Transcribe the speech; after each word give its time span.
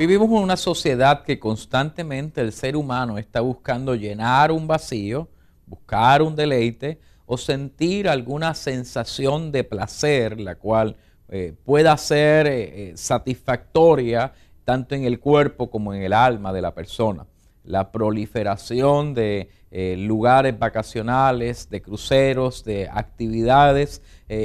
Vivimos 0.00 0.30
en 0.30 0.36
una 0.36 0.56
sociedad 0.56 1.24
que 1.24 1.38
constantemente 1.38 2.40
el 2.40 2.52
ser 2.52 2.74
humano 2.74 3.18
está 3.18 3.42
buscando 3.42 3.94
llenar 3.94 4.50
un 4.50 4.66
vacío, 4.66 5.28
buscar 5.66 6.22
un 6.22 6.34
deleite 6.34 6.98
o 7.26 7.36
sentir 7.36 8.08
alguna 8.08 8.54
sensación 8.54 9.52
de 9.52 9.62
placer, 9.62 10.40
la 10.40 10.54
cual 10.54 10.96
eh, 11.28 11.52
pueda 11.66 11.94
ser 11.98 12.46
eh, 12.46 12.52
eh, 12.62 12.92
satisfactoria 12.96 14.32
tanto 14.64 14.94
en 14.94 15.04
el 15.04 15.20
cuerpo 15.20 15.70
como 15.70 15.92
en 15.92 16.00
el 16.00 16.14
alma 16.14 16.50
de 16.50 16.62
la 16.62 16.72
persona. 16.72 17.26
La 17.62 17.92
proliferación 17.92 19.12
de 19.12 19.50
lugares 19.98 20.58
vacacionales, 20.58 21.68
de 21.68 21.82
cruceros, 21.82 22.64
de 22.64 22.88
actividades, 22.90 24.00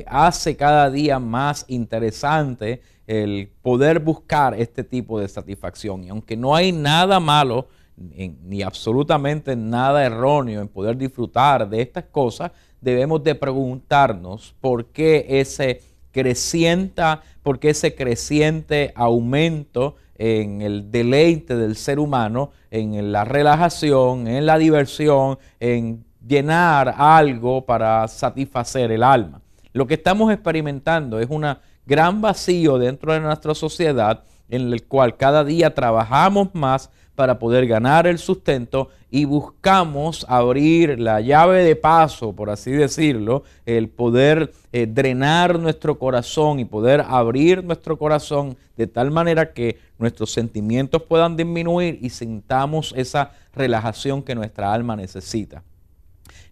hace 0.05 0.57
cada 0.57 0.91
día 0.91 1.17
más 1.17 1.63
interesante 1.69 2.81
el 3.07 3.51
poder 3.61 3.99
buscar 3.99 4.53
este 4.59 4.83
tipo 4.83 5.19
de 5.19 5.27
satisfacción. 5.27 6.03
Y 6.03 6.09
aunque 6.09 6.35
no 6.35 6.55
hay 6.55 6.71
nada 6.71 7.19
malo 7.19 7.67
ni 7.97 8.61
absolutamente 8.61 9.55
nada 9.55 10.05
erróneo 10.05 10.61
en 10.61 10.67
poder 10.67 10.97
disfrutar 10.97 11.69
de 11.69 11.81
estas 11.81 12.05
cosas, 12.05 12.51
debemos 12.81 13.23
de 13.23 13.35
preguntarnos 13.35 14.53
por 14.59 14.87
qué 14.87 15.25
ese 15.29 15.81
creciente, 16.11 17.01
por 17.41 17.59
qué 17.59 17.69
ese 17.69 17.95
creciente 17.95 18.91
aumento 18.95 19.95
en 20.17 20.61
el 20.61 20.91
deleite 20.91 21.55
del 21.55 21.75
ser 21.75 21.99
humano, 21.99 22.51
en 22.71 23.11
la 23.11 23.25
relajación, 23.25 24.27
en 24.27 24.45
la 24.45 24.57
diversión, 24.57 25.37
en 25.59 26.05
llenar 26.25 26.95
algo 26.97 27.65
para 27.65 28.07
satisfacer 28.07 28.91
el 28.91 29.03
alma. 29.03 29.41
Lo 29.73 29.87
que 29.87 29.95
estamos 29.95 30.31
experimentando 30.31 31.19
es 31.19 31.29
un 31.29 31.45
gran 31.85 32.21
vacío 32.21 32.77
dentro 32.77 33.13
de 33.13 33.19
nuestra 33.19 33.55
sociedad 33.55 34.23
en 34.49 34.73
el 34.73 34.83
cual 34.83 35.17
cada 35.17 35.43
día 35.43 35.73
trabajamos 35.73 36.53
más 36.53 36.89
para 37.15 37.39
poder 37.39 37.65
ganar 37.65 38.07
el 38.07 38.19
sustento 38.19 38.89
y 39.09 39.23
buscamos 39.23 40.25
abrir 40.27 40.99
la 40.99 41.21
llave 41.21 41.63
de 41.63 41.75
paso, 41.75 42.33
por 42.33 42.49
así 42.49 42.71
decirlo, 42.71 43.43
el 43.65 43.87
poder 43.87 44.51
eh, 44.73 44.85
drenar 44.85 45.57
nuestro 45.57 45.97
corazón 45.97 46.59
y 46.59 46.65
poder 46.65 47.01
abrir 47.07 47.63
nuestro 47.63 47.97
corazón 47.97 48.57
de 48.75 48.87
tal 48.87 49.11
manera 49.11 49.53
que 49.53 49.79
nuestros 49.97 50.31
sentimientos 50.31 51.01
puedan 51.03 51.37
disminuir 51.37 51.97
y 52.01 52.09
sintamos 52.09 52.93
esa 52.97 53.31
relajación 53.53 54.21
que 54.21 54.35
nuestra 54.35 54.73
alma 54.73 54.97
necesita. 54.97 55.63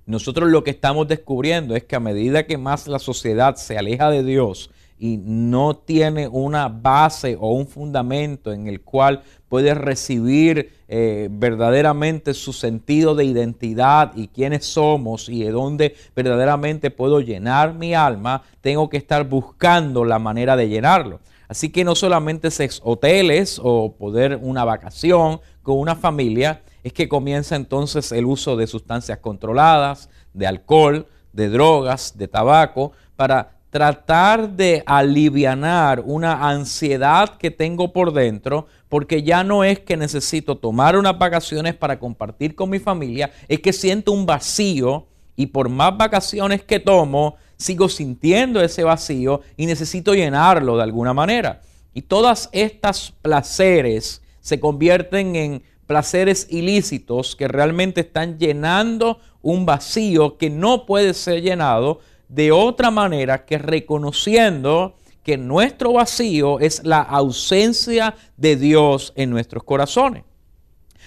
Nosotros 0.06 0.50
lo 0.50 0.64
que 0.64 0.72
estamos 0.72 1.08
descubriendo 1.08 1.76
es 1.76 1.84
que 1.84 1.98
a 1.98 2.00
medida 2.00 2.46
que 2.46 2.58
más 2.58 2.88
la 2.88 3.00
sociedad 3.00 3.56
se 3.56 3.78
aleja 3.78 4.10
de 4.10 4.24
Dios, 4.24 4.70
y 5.04 5.18
no 5.18 5.76
tiene 5.76 6.30
una 6.30 6.70
base 6.70 7.36
o 7.38 7.52
un 7.52 7.68
fundamento 7.68 8.54
en 8.54 8.68
el 8.68 8.80
cual 8.80 9.22
puede 9.50 9.74
recibir 9.74 10.72
eh, 10.88 11.28
verdaderamente 11.30 12.34
su 12.34 12.54
sentido 12.54 13.14
de 13.14 13.26
identidad 13.26 14.14
y 14.16 14.30
quiénes 14.30 14.66
somos 14.66 15.28
y 15.28 15.44
de 15.44 15.52
dónde 15.52 15.94
verdaderamente 16.16 16.90
puedo 16.90 17.20
llenar 17.20 17.74
mi 17.74 17.94
alma, 17.94 18.44
tengo 18.62 18.88
que 18.88 18.96
estar 18.96 19.28
buscando 19.28 20.06
la 20.06 20.20
manera 20.20 20.56
de 20.56 20.70
llenarlo. 20.70 21.20
Así 21.50 21.70
que 21.70 21.84
no 21.84 21.96
solamente 21.96 22.48
es 22.48 22.80
hoteles 22.82 23.60
o 23.62 23.96
poder 23.96 24.40
una 24.42 24.64
vacación 24.64 25.42
con 25.64 25.80
una 25.80 25.98
familia, 25.98 26.62
es 26.82 26.94
que 26.94 27.10
comienza 27.10 27.58
entonces 27.58 28.14
el 28.14 28.24
uso 28.24 28.56
de 28.56 28.68
sustancias 28.68 29.18
controladas, 29.18 30.10
de 30.34 30.48
alcohol, 30.48 31.08
de 31.34 31.50
drogas, 31.50 32.18
de 32.18 32.30
tabaco, 32.30 32.94
para 33.18 33.58
tratar 33.74 34.52
de 34.52 34.84
alivianar 34.86 36.04
una 36.06 36.48
ansiedad 36.48 37.38
que 37.38 37.50
tengo 37.50 37.92
por 37.92 38.14
dentro, 38.14 38.68
porque 38.88 39.24
ya 39.24 39.44
no 39.44 39.64
es 39.64 39.80
que 39.80 39.98
necesito 39.98 40.60
tomar 40.60 40.96
unas 40.96 41.18
vacaciones 41.18 41.74
para 41.74 41.98
compartir 41.98 42.54
con 42.54 42.70
mi 42.70 42.78
familia, 42.78 43.32
es 43.48 43.62
que 43.62 43.74
siento 43.74 44.12
un 44.12 44.28
vacío 44.28 45.08
y 45.36 45.48
por 45.48 45.70
más 45.70 45.98
vacaciones 45.98 46.62
que 46.62 46.80
tomo, 46.80 47.36
sigo 47.58 47.90
sintiendo 47.90 48.62
ese 48.62 48.84
vacío 48.84 49.42
y 49.58 49.66
necesito 49.66 50.14
llenarlo 50.14 50.78
de 50.78 50.84
alguna 50.84 51.16
manera. 51.16 51.62
Y 51.96 52.04
todas 52.04 52.50
estas 52.52 53.12
placeres 53.24 54.22
se 54.40 54.60
convierten 54.60 55.36
en 55.36 55.64
placeres 55.88 56.46
ilícitos 56.52 57.36
que 57.36 57.48
realmente 57.48 58.02
están 58.02 58.38
llenando 58.38 59.20
un 59.42 59.66
vacío 59.66 60.38
que 60.38 60.52
no 60.52 60.86
puede 60.86 61.16
ser 61.16 61.42
llenado 61.42 62.02
de 62.34 62.52
otra 62.52 62.90
manera 62.90 63.46
que 63.46 63.58
reconociendo 63.58 64.96
que 65.24 65.38
nuestro 65.38 65.94
vacío 65.94 66.60
es 66.60 66.84
la 66.84 67.02
ausencia 67.02 68.16
de 68.38 68.56
Dios 68.56 69.14
en 69.16 69.30
nuestros 69.30 69.64
corazones. 69.64 70.24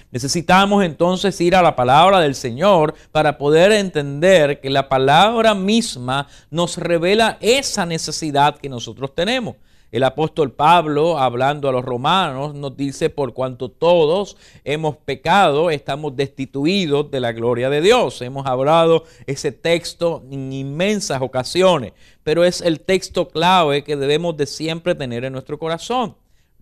Necesitamos 0.09 0.85
entonces 0.85 1.39
ir 1.41 1.53
a 1.55 1.61
la 1.61 1.75
palabra 1.75 2.21
del 2.21 2.33
Señor 2.33 2.95
para 3.11 3.37
poder 3.37 3.73
entender 3.73 4.61
que 4.61 4.69
la 4.69 4.87
palabra 4.87 5.53
misma 5.53 6.27
nos 6.49 6.77
revela 6.77 7.37
esa 7.41 7.85
necesidad 7.85 8.57
que 8.57 8.69
nosotros 8.69 9.13
tenemos. 9.13 9.57
El 9.89 10.03
apóstol 10.03 10.51
Pablo, 10.51 11.17
hablando 11.17 11.69
a 11.69 11.71
los 11.71 11.85
romanos, 11.85 12.53
nos 12.53 12.75
dice, 12.75 13.09
por 13.09 13.33
cuanto 13.33 13.69
todos 13.69 14.35
hemos 14.65 14.97
pecado, 14.97 15.69
estamos 15.69 16.13
destituidos 16.17 17.09
de 17.09 17.21
la 17.21 17.31
gloria 17.31 17.69
de 17.69 17.79
Dios. 17.79 18.21
Hemos 18.21 18.45
hablado 18.47 19.05
ese 19.27 19.53
texto 19.53 20.23
en 20.29 20.51
inmensas 20.51 21.21
ocasiones, 21.21 21.93
pero 22.23 22.43
es 22.43 22.59
el 22.59 22.81
texto 22.81 23.29
clave 23.29 23.85
que 23.85 23.95
debemos 23.95 24.35
de 24.35 24.45
siempre 24.45 24.93
tener 24.93 25.23
en 25.23 25.31
nuestro 25.31 25.57
corazón. 25.57 26.17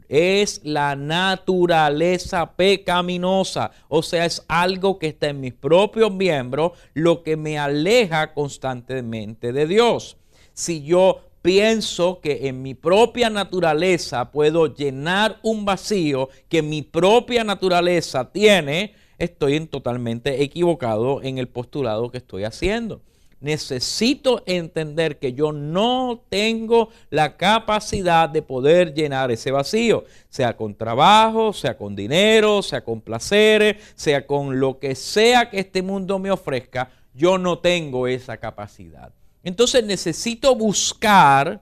Es 0.08 0.62
la 0.64 0.96
naturaleza 0.96 2.52
pecaminosa, 2.56 3.72
o 3.88 4.03
sea, 4.03 4.25
es 4.25 4.46
algo 4.47 5.00
que 5.00 5.08
está 5.08 5.30
en 5.30 5.41
mis 5.41 5.53
propios 5.56 6.14
miembros, 6.14 6.74
lo 6.94 7.24
que 7.24 7.38
me 7.38 7.58
aleja 7.58 8.35
constantemente 8.35 9.52
de 9.52 9.66
Dios. 9.66 10.18
Si 10.53 10.84
yo 10.84 11.22
pienso 11.46 12.22
que 12.22 12.48
en 12.48 12.64
mi 12.64 12.74
propia 12.74 13.30
naturaleza 13.30 14.32
puedo 14.32 14.74
llenar 14.74 15.38
un 15.44 15.64
vacío 15.64 16.28
que 16.50 16.64
mi 16.64 16.82
propia 16.82 17.44
naturaleza 17.44 18.32
tiene, 18.32 18.96
estoy 19.20 19.60
totalmente 19.68 20.42
equivocado 20.42 21.22
en 21.22 21.38
el 21.38 21.48
postulado 21.48 22.10
que 22.10 22.18
estoy 22.18 22.46
haciendo. 22.46 23.02
Necesito 23.42 24.42
entender 24.48 25.20
que 25.20 25.34
yo 25.34 25.52
no 25.52 26.24
tengo 26.30 26.90
la 27.12 27.38
capacidad 27.38 28.28
de 28.28 28.42
poder 28.42 28.96
llenar 28.96 29.30
ese 29.30 29.52
vacío, 29.52 30.06
sea 30.30 30.58
con 30.58 30.74
trabajo, 30.74 31.54
sea 31.54 31.78
con 31.78 31.96
dinero, 31.96 32.64
sea 32.64 32.84
con 32.84 33.02
placeres, 33.02 33.94
sea 33.94 34.26
con 34.26 34.60
lo 34.60 34.80
que 34.80 34.96
sea 34.96 35.52
que 35.52 35.60
este 35.60 35.84
mundo 35.84 36.18
me 36.18 36.32
ofrezca, 36.32 36.90
yo 37.14 37.38
no 37.38 37.60
tengo 37.60 38.08
esa 38.08 38.38
capacidad. 38.38 39.12
Entonces 39.46 39.86
necesito 39.86 40.56
buscar 40.56 41.62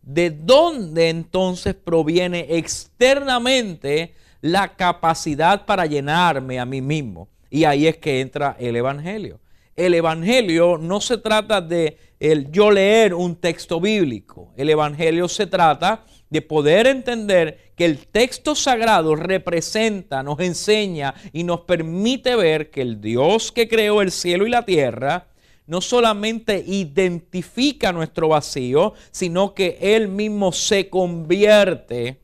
de 0.00 0.30
dónde 0.30 1.10
entonces 1.10 1.74
proviene 1.74 2.46
externamente 2.48 4.14
la 4.40 4.74
capacidad 4.74 5.66
para 5.66 5.84
llenarme 5.84 6.58
a 6.58 6.64
mí 6.64 6.80
mismo. 6.80 7.28
Y 7.50 7.64
ahí 7.64 7.86
es 7.86 7.98
que 7.98 8.20
entra 8.20 8.56
el 8.58 8.76
Evangelio. 8.76 9.40
El 9.76 9.92
Evangelio 9.92 10.78
no 10.78 11.02
se 11.02 11.18
trata 11.18 11.60
de 11.60 11.98
el 12.18 12.50
yo 12.50 12.70
leer 12.70 13.12
un 13.12 13.36
texto 13.36 13.78
bíblico. 13.78 14.52
El 14.56 14.70
Evangelio 14.70 15.28
se 15.28 15.46
trata 15.46 16.06
de 16.30 16.40
poder 16.40 16.86
entender 16.86 17.72
que 17.76 17.84
el 17.84 18.06
texto 18.06 18.54
sagrado 18.54 19.14
representa, 19.16 20.22
nos 20.22 20.40
enseña 20.40 21.14
y 21.34 21.44
nos 21.44 21.60
permite 21.60 22.36
ver 22.36 22.70
que 22.70 22.80
el 22.80 23.02
Dios 23.02 23.52
que 23.52 23.68
creó 23.68 24.00
el 24.00 24.12
cielo 24.12 24.46
y 24.46 24.50
la 24.50 24.64
tierra 24.64 25.27
no 25.68 25.82
solamente 25.82 26.64
identifica 26.66 27.92
nuestro 27.92 28.28
vacío, 28.28 28.94
sino 29.10 29.54
que 29.54 29.78
Él 29.80 30.08
mismo 30.08 30.50
se 30.50 30.88
convierte 30.88 32.20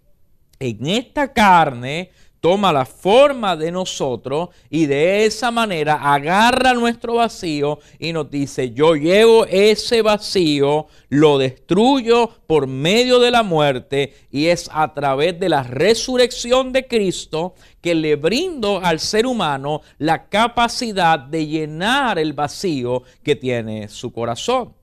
en 0.58 0.86
esta 0.86 1.32
carne, 1.32 2.10
toma 2.44 2.74
la 2.74 2.84
forma 2.84 3.56
de 3.56 3.72
nosotros 3.72 4.50
y 4.68 4.84
de 4.84 5.24
esa 5.24 5.50
manera 5.50 5.94
agarra 6.12 6.74
nuestro 6.74 7.14
vacío 7.14 7.78
y 7.98 8.12
nos 8.12 8.30
dice, 8.30 8.72
yo 8.72 8.96
llevo 8.96 9.46
ese 9.46 10.02
vacío, 10.02 10.86
lo 11.08 11.38
destruyo 11.38 12.28
por 12.46 12.66
medio 12.66 13.18
de 13.18 13.30
la 13.30 13.42
muerte 13.42 14.12
y 14.30 14.48
es 14.48 14.68
a 14.74 14.92
través 14.92 15.40
de 15.40 15.48
la 15.48 15.62
resurrección 15.62 16.70
de 16.70 16.86
Cristo 16.86 17.54
que 17.80 17.94
le 17.94 18.16
brindo 18.16 18.78
al 18.84 19.00
ser 19.00 19.26
humano 19.26 19.80
la 19.96 20.28
capacidad 20.28 21.18
de 21.18 21.46
llenar 21.46 22.18
el 22.18 22.34
vacío 22.34 23.04
que 23.22 23.36
tiene 23.36 23.88
su 23.88 24.12
corazón. 24.12 24.74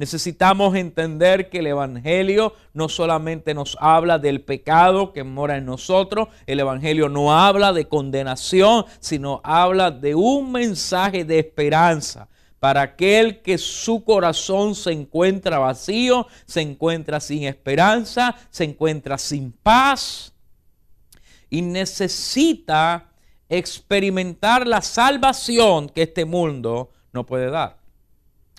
Necesitamos 0.00 0.76
entender 0.76 1.50
que 1.50 1.58
el 1.58 1.66
Evangelio 1.66 2.54
no 2.72 2.88
solamente 2.88 3.52
nos 3.52 3.76
habla 3.82 4.18
del 4.18 4.40
pecado 4.40 5.12
que 5.12 5.24
mora 5.24 5.58
en 5.58 5.66
nosotros, 5.66 6.28
el 6.46 6.58
Evangelio 6.58 7.10
no 7.10 7.38
habla 7.38 7.74
de 7.74 7.86
condenación, 7.86 8.86
sino 8.98 9.42
habla 9.44 9.90
de 9.90 10.14
un 10.14 10.52
mensaje 10.52 11.26
de 11.26 11.40
esperanza 11.40 12.30
para 12.60 12.80
aquel 12.80 13.42
que 13.42 13.58
su 13.58 14.02
corazón 14.02 14.74
se 14.74 14.92
encuentra 14.92 15.58
vacío, 15.58 16.26
se 16.46 16.62
encuentra 16.62 17.20
sin 17.20 17.44
esperanza, 17.44 18.34
se 18.48 18.64
encuentra 18.64 19.18
sin 19.18 19.52
paz 19.52 20.32
y 21.50 21.60
necesita 21.60 23.12
experimentar 23.50 24.66
la 24.66 24.80
salvación 24.80 25.90
que 25.90 26.04
este 26.04 26.24
mundo 26.24 26.88
no 27.12 27.26
puede 27.26 27.50
dar. 27.50 27.76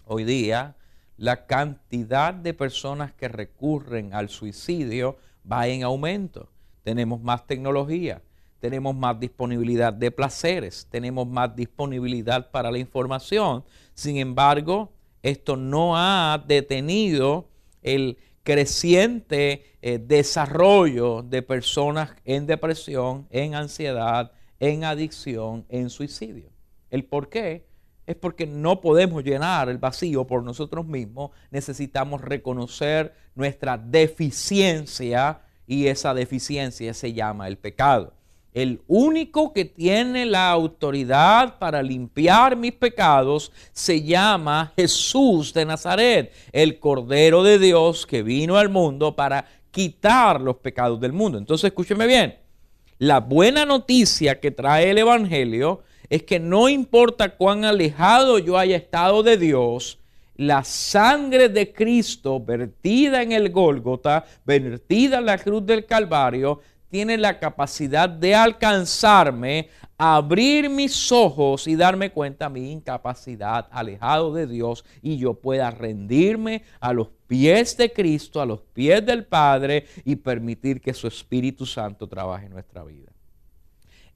Hoy 0.06 0.24
día 0.24 0.76
la 1.22 1.46
cantidad 1.46 2.34
de 2.34 2.56
personas 2.56 3.14
que 3.14 3.28
recurren 3.28 4.12
al 4.16 4.30
suicidio 4.30 5.18
va 5.50 5.68
en 5.68 5.84
aumento. 5.84 6.50
Tenemos 6.82 7.22
más 7.22 7.46
tecnología, 7.46 8.24
tenemos 8.60 8.96
más 8.96 9.20
disponibilidad 9.20 9.94
de 9.94 10.10
placeres, 10.10 10.88
tenemos 10.90 11.28
más 11.28 11.56
disponibilidad 11.56 12.50
para 12.50 12.72
la 12.72 12.80
información. 12.80 13.64
Sin 13.94 14.18
embargo, 14.18 14.94
esto 15.22 15.56
no 15.56 15.96
ha 15.96 16.44
detenido 16.48 17.50
el 17.84 18.18
creciente 18.42 19.78
eh, 19.84 20.00
desarrollo 20.00 21.22
de 21.22 21.44
personas 21.44 22.16
en 22.26 22.48
depresión, 22.48 23.28
en 23.30 23.54
ansiedad, 23.54 24.32
en 24.60 24.86
adicción, 24.86 25.68
en 25.70 25.92
suicidio. 25.92 26.50
¿El 26.90 27.06
por 27.06 27.30
qué? 27.30 27.68
Es 28.06 28.16
porque 28.16 28.46
no 28.48 28.82
podemos 28.82 29.24
llenar 29.24 29.70
el 29.70 29.78
vacío 29.78 30.26
por 30.26 30.44
nosotros 30.44 30.86
mismos. 30.86 31.32
Necesitamos 31.50 32.22
reconocer 32.22 33.14
nuestra 33.36 33.78
deficiencia 33.78 35.42
y 35.68 35.88
esa 35.88 36.14
deficiencia 36.14 36.94
se 36.94 37.14
llama 37.14 37.48
el 37.48 37.58
pecado. 37.58 38.14
El 38.54 38.82
único 38.88 39.54
que 39.54 39.64
tiene 39.64 40.26
la 40.26 40.50
autoridad 40.50 41.58
para 41.58 41.82
limpiar 41.82 42.58
mis 42.58 42.74
pecados 42.74 43.54
se 43.72 44.02
llama 44.04 44.74
Jesús 44.76 45.54
de 45.54 45.64
Nazaret, 45.66 46.34
el 46.52 46.78
Cordero 46.80 47.44
de 47.44 47.60
Dios 47.60 48.06
que 48.06 48.24
vino 48.24 48.58
al 48.58 48.68
mundo 48.68 49.16
para 49.16 49.46
quitar 49.72 50.42
los 50.42 50.58
pecados 50.58 51.00
del 51.00 51.14
mundo. 51.14 51.38
Entonces 51.38 51.70
escúcheme 51.70 52.06
bien, 52.08 52.36
la 52.98 53.22
buena 53.22 53.66
noticia 53.66 54.42
que 54.42 54.52
trae 54.52 54.90
el 54.90 54.98
Evangelio 54.98 55.84
es 56.12 56.24
que 56.24 56.42
no 56.42 56.68
importa 56.68 57.38
cuán 57.38 57.64
alejado 57.64 58.38
yo 58.38 58.58
haya 58.58 58.76
estado 58.76 59.24
de 59.24 59.38
Dios, 59.38 59.98
la 60.36 60.62
sangre 60.66 61.48
de 61.48 61.72
Cristo 61.72 62.38
vertida 62.38 63.22
en 63.22 63.32
el 63.32 63.50
Gólgota, 63.50 64.26
vertida 64.46 65.20
en 65.20 65.26
la 65.26 65.38
cruz 65.38 65.66
del 65.66 65.86
Calvario, 65.86 66.60
tiene 66.90 67.18
la 67.18 67.40
capacidad 67.40 68.10
de 68.10 68.36
alcanzarme, 68.36 69.70
abrir 69.98 70.70
mis 70.70 71.14
ojos 71.14 71.66
y 71.66 71.78
darme 71.78 72.12
cuenta 72.12 72.50
de 72.50 72.60
mi 72.60 72.74
incapacidad, 72.74 73.70
alejado 73.72 74.34
de 74.34 74.48
Dios, 74.48 74.84
y 75.02 75.16
yo 75.16 75.36
pueda 75.36 75.72
rendirme 75.72 76.64
a 76.82 76.92
los 76.92 77.08
pies 77.28 77.78
de 77.78 77.90
Cristo, 77.94 78.42
a 78.42 78.46
los 78.46 78.60
pies 78.60 79.06
del 79.06 79.24
Padre, 79.24 79.86
y 80.04 80.18
permitir 80.18 80.82
que 80.82 80.94
su 80.94 81.08
Espíritu 81.08 81.66
Santo 81.66 82.06
trabaje 82.06 82.48
en 82.48 82.52
nuestra 82.52 82.84
vida. 82.84 83.14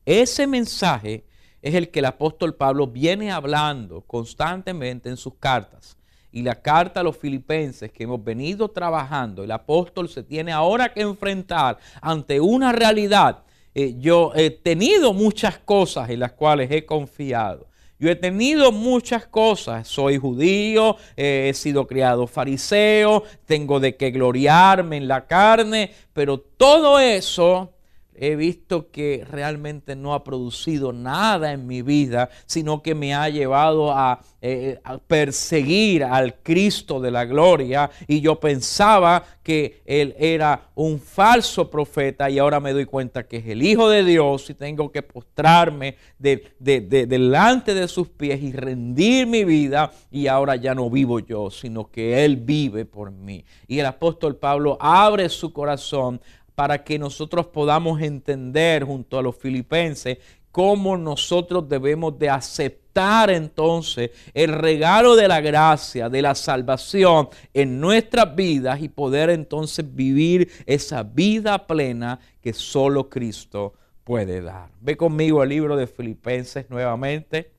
Ese 0.05 0.45
mensaje 0.45 1.23
es 1.65 1.73
el 1.73 1.89
que 1.89 1.97
el 1.97 2.05
apóstol 2.05 2.53
Pablo 2.53 2.85
viene 2.85 3.31
hablando 3.31 4.01
constantemente 4.01 5.09
en 5.09 5.17
sus 5.17 5.33
cartas. 5.39 5.97
Y 6.31 6.43
la 6.43 6.61
carta 6.61 6.99
a 6.99 7.03
los 7.03 7.17
filipenses 7.17 7.91
que 7.91 8.03
hemos 8.03 8.23
venido 8.23 8.69
trabajando, 8.69 9.43
el 9.43 9.49
apóstol 9.49 10.07
se 10.07 10.21
tiene 10.21 10.51
ahora 10.51 10.93
que 10.93 11.01
enfrentar 11.01 11.79
ante 12.01 12.39
una 12.39 12.71
realidad. 12.71 13.39
Eh, 13.73 13.95
yo 13.97 14.31
he 14.35 14.51
tenido 14.51 15.11
muchas 15.11 15.57
cosas 15.57 16.07
en 16.11 16.19
las 16.19 16.33
cuales 16.33 16.69
he 16.69 16.85
confiado. 16.85 17.65
Yo 17.97 18.11
he 18.11 18.15
tenido 18.15 18.71
muchas 18.71 19.25
cosas. 19.25 19.87
Soy 19.87 20.17
judío, 20.17 20.97
eh, 21.17 21.47
he 21.49 21.53
sido 21.55 21.87
criado 21.87 22.27
fariseo, 22.27 23.23
tengo 23.47 23.79
de 23.79 23.95
qué 23.95 24.11
gloriarme 24.11 24.97
en 24.97 25.07
la 25.07 25.25
carne, 25.25 25.91
pero 26.13 26.37
todo 26.37 26.99
eso 26.99 27.74
he 28.17 28.35
visto 28.35 28.91
que 28.91 29.25
realmente 29.29 29.95
no 29.95 30.13
ha 30.13 30.23
producido 30.23 30.93
nada 30.93 31.51
en 31.51 31.67
mi 31.67 31.81
vida, 31.81 32.29
sino 32.45 32.81
que 32.81 32.95
me 32.95 33.13
ha 33.13 33.29
llevado 33.29 33.91
a, 33.91 34.21
eh, 34.41 34.79
perseguir 35.07 36.03
al 36.03 36.35
Cristo 36.41 36.99
de 36.99 37.11
la 37.11 37.25
gloria. 37.25 37.89
Y 38.07 38.21
yo 38.21 38.39
pensaba 38.39 39.23
que 39.43 39.81
Él 39.85 40.15
era 40.17 40.69
un 40.75 40.99
falso 40.99 41.69
profeta 41.69 42.29
y 42.29 42.39
ahora 42.39 42.59
me 42.59 42.73
doy 42.73 42.85
cuenta 42.85 43.27
que 43.27 43.37
es 43.37 43.47
el 43.47 43.63
Hijo 43.63 43.89
de 43.89 44.03
Dios 44.03 44.49
y 44.49 44.53
tengo 44.53 44.91
que 44.91 45.01
postrarme 45.01 45.95
delante 46.19 47.73
de 47.73 47.87
sus 47.87 48.09
pies 48.09 48.41
y 48.41 48.51
rendir 48.53 49.27
mi 49.27 49.43
vida. 49.43 49.91
Y 50.11 50.27
ahora 50.27 50.55
ya 50.55 50.73
no 50.75 50.89
vivo 50.89 51.19
yo, 51.19 51.49
sino 51.49 51.89
que 51.89 52.23
Él 52.23 52.37
vive 52.37 52.85
por 52.85 53.11
mí. 53.11 53.43
Y 53.67 53.79
el 53.79 53.85
apóstol 53.85 54.35
Pablo 54.37 54.77
abre 54.79 55.29
su 55.29 55.51
corazón 55.51 56.21
para 56.55 56.83
que 56.83 56.97
nosotros 56.97 57.47
podamos 57.47 58.01
entender 58.01 58.83
junto 58.83 59.19
a 59.19 59.21
los 59.21 59.35
filipenses 59.35 60.17
cómo 60.51 60.95
nosotros 60.95 61.67
debemos 61.67 62.17
de 62.17 62.29
aceptar 62.29 63.29
entonces 63.29 64.11
el 64.33 64.53
regalo 64.53 65.17
de 65.17 65.27
la 65.27 65.41
gracia, 65.41 66.07
de 66.07 66.21
la 66.21 66.33
salvación 66.33 67.27
en 67.53 67.81
nuestras 67.81 68.33
vidas 68.33 68.81
y 68.81 68.87
poder 68.87 69.29
entonces 69.29 69.85
vivir 69.93 70.49
esa 70.65 71.03
vida 71.03 71.67
plena 71.67 72.21
que 72.41 72.53
solo 72.53 73.09
Cristo 73.09 73.73
puede 74.05 74.41
dar. 74.41 74.69
Ve 74.79 74.95
conmigo 74.95 75.43
el 75.43 75.49
libro 75.49 75.75
de 75.75 75.87
Filipenses 75.87 76.69
nuevamente. 76.69 77.51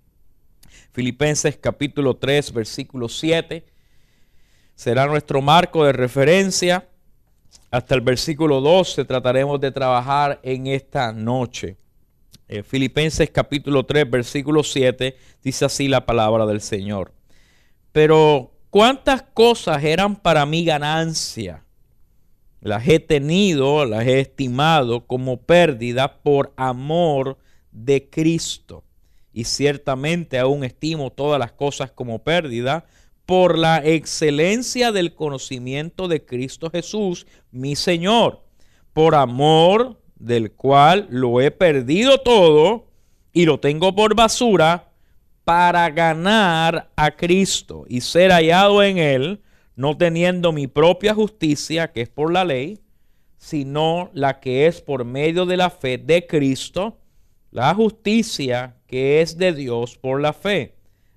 Filipenses 0.92 1.58
capítulo 1.58 2.16
3, 2.16 2.54
versículo 2.54 3.10
7. 3.10 3.62
Será 4.74 5.06
nuestro 5.06 5.42
marco 5.42 5.84
de 5.84 5.92
referencia 5.92 6.88
hasta 7.70 7.94
el 7.94 8.00
versículo 8.00 8.60
12 8.60 9.04
trataremos 9.04 9.60
de 9.60 9.72
trabajar 9.72 10.40
en 10.42 10.66
esta 10.66 11.12
noche. 11.12 11.76
Eh, 12.48 12.62
Filipenses 12.62 13.30
capítulo 13.30 13.84
3, 13.84 14.08
versículo 14.08 14.62
7 14.62 15.16
dice 15.42 15.64
así 15.64 15.88
la 15.88 16.06
palabra 16.06 16.46
del 16.46 16.60
Señor. 16.60 17.12
Pero 17.92 18.52
cuántas 18.70 19.22
cosas 19.22 19.82
eran 19.82 20.16
para 20.16 20.46
mí 20.46 20.64
ganancia, 20.64 21.64
las 22.60 22.86
he 22.86 23.00
tenido, 23.00 23.84
las 23.84 24.06
he 24.06 24.20
estimado 24.20 25.06
como 25.06 25.42
pérdida 25.42 26.22
por 26.22 26.52
amor 26.56 27.38
de 27.72 28.08
Cristo. 28.08 28.84
Y 29.32 29.44
ciertamente 29.44 30.38
aún 30.38 30.64
estimo 30.64 31.10
todas 31.10 31.38
las 31.38 31.52
cosas 31.52 31.90
como 31.90 32.22
pérdida 32.22 32.86
por 33.26 33.58
la 33.58 33.84
excelencia 33.84 34.92
del 34.92 35.14
conocimiento 35.14 36.06
de 36.06 36.24
Cristo 36.24 36.70
Jesús, 36.70 37.26
mi 37.50 37.74
Señor, 37.74 38.44
por 38.92 39.16
amor 39.16 40.00
del 40.14 40.52
cual 40.52 41.08
lo 41.10 41.40
he 41.40 41.50
perdido 41.50 42.18
todo 42.18 42.86
y 43.32 43.44
lo 43.44 43.58
tengo 43.58 43.94
por 43.94 44.14
basura 44.14 44.92
para 45.44 45.90
ganar 45.90 46.90
a 46.96 47.10
Cristo 47.10 47.84
y 47.88 48.00
ser 48.00 48.30
hallado 48.30 48.82
en 48.82 48.98
él, 48.98 49.42
no 49.74 49.96
teniendo 49.96 50.52
mi 50.52 50.68
propia 50.68 51.12
justicia, 51.12 51.92
que 51.92 52.02
es 52.02 52.08
por 52.08 52.32
la 52.32 52.44
ley, 52.44 52.80
sino 53.36 54.10
la 54.14 54.40
que 54.40 54.66
es 54.66 54.80
por 54.80 55.04
medio 55.04 55.46
de 55.46 55.56
la 55.56 55.68
fe 55.68 55.98
de 55.98 56.26
Cristo, 56.26 56.98
la 57.50 57.74
justicia 57.74 58.76
que 58.86 59.20
es 59.20 59.36
de 59.36 59.52
Dios 59.52 59.98
por 59.98 60.20
la 60.20 60.32
fe 60.32 60.75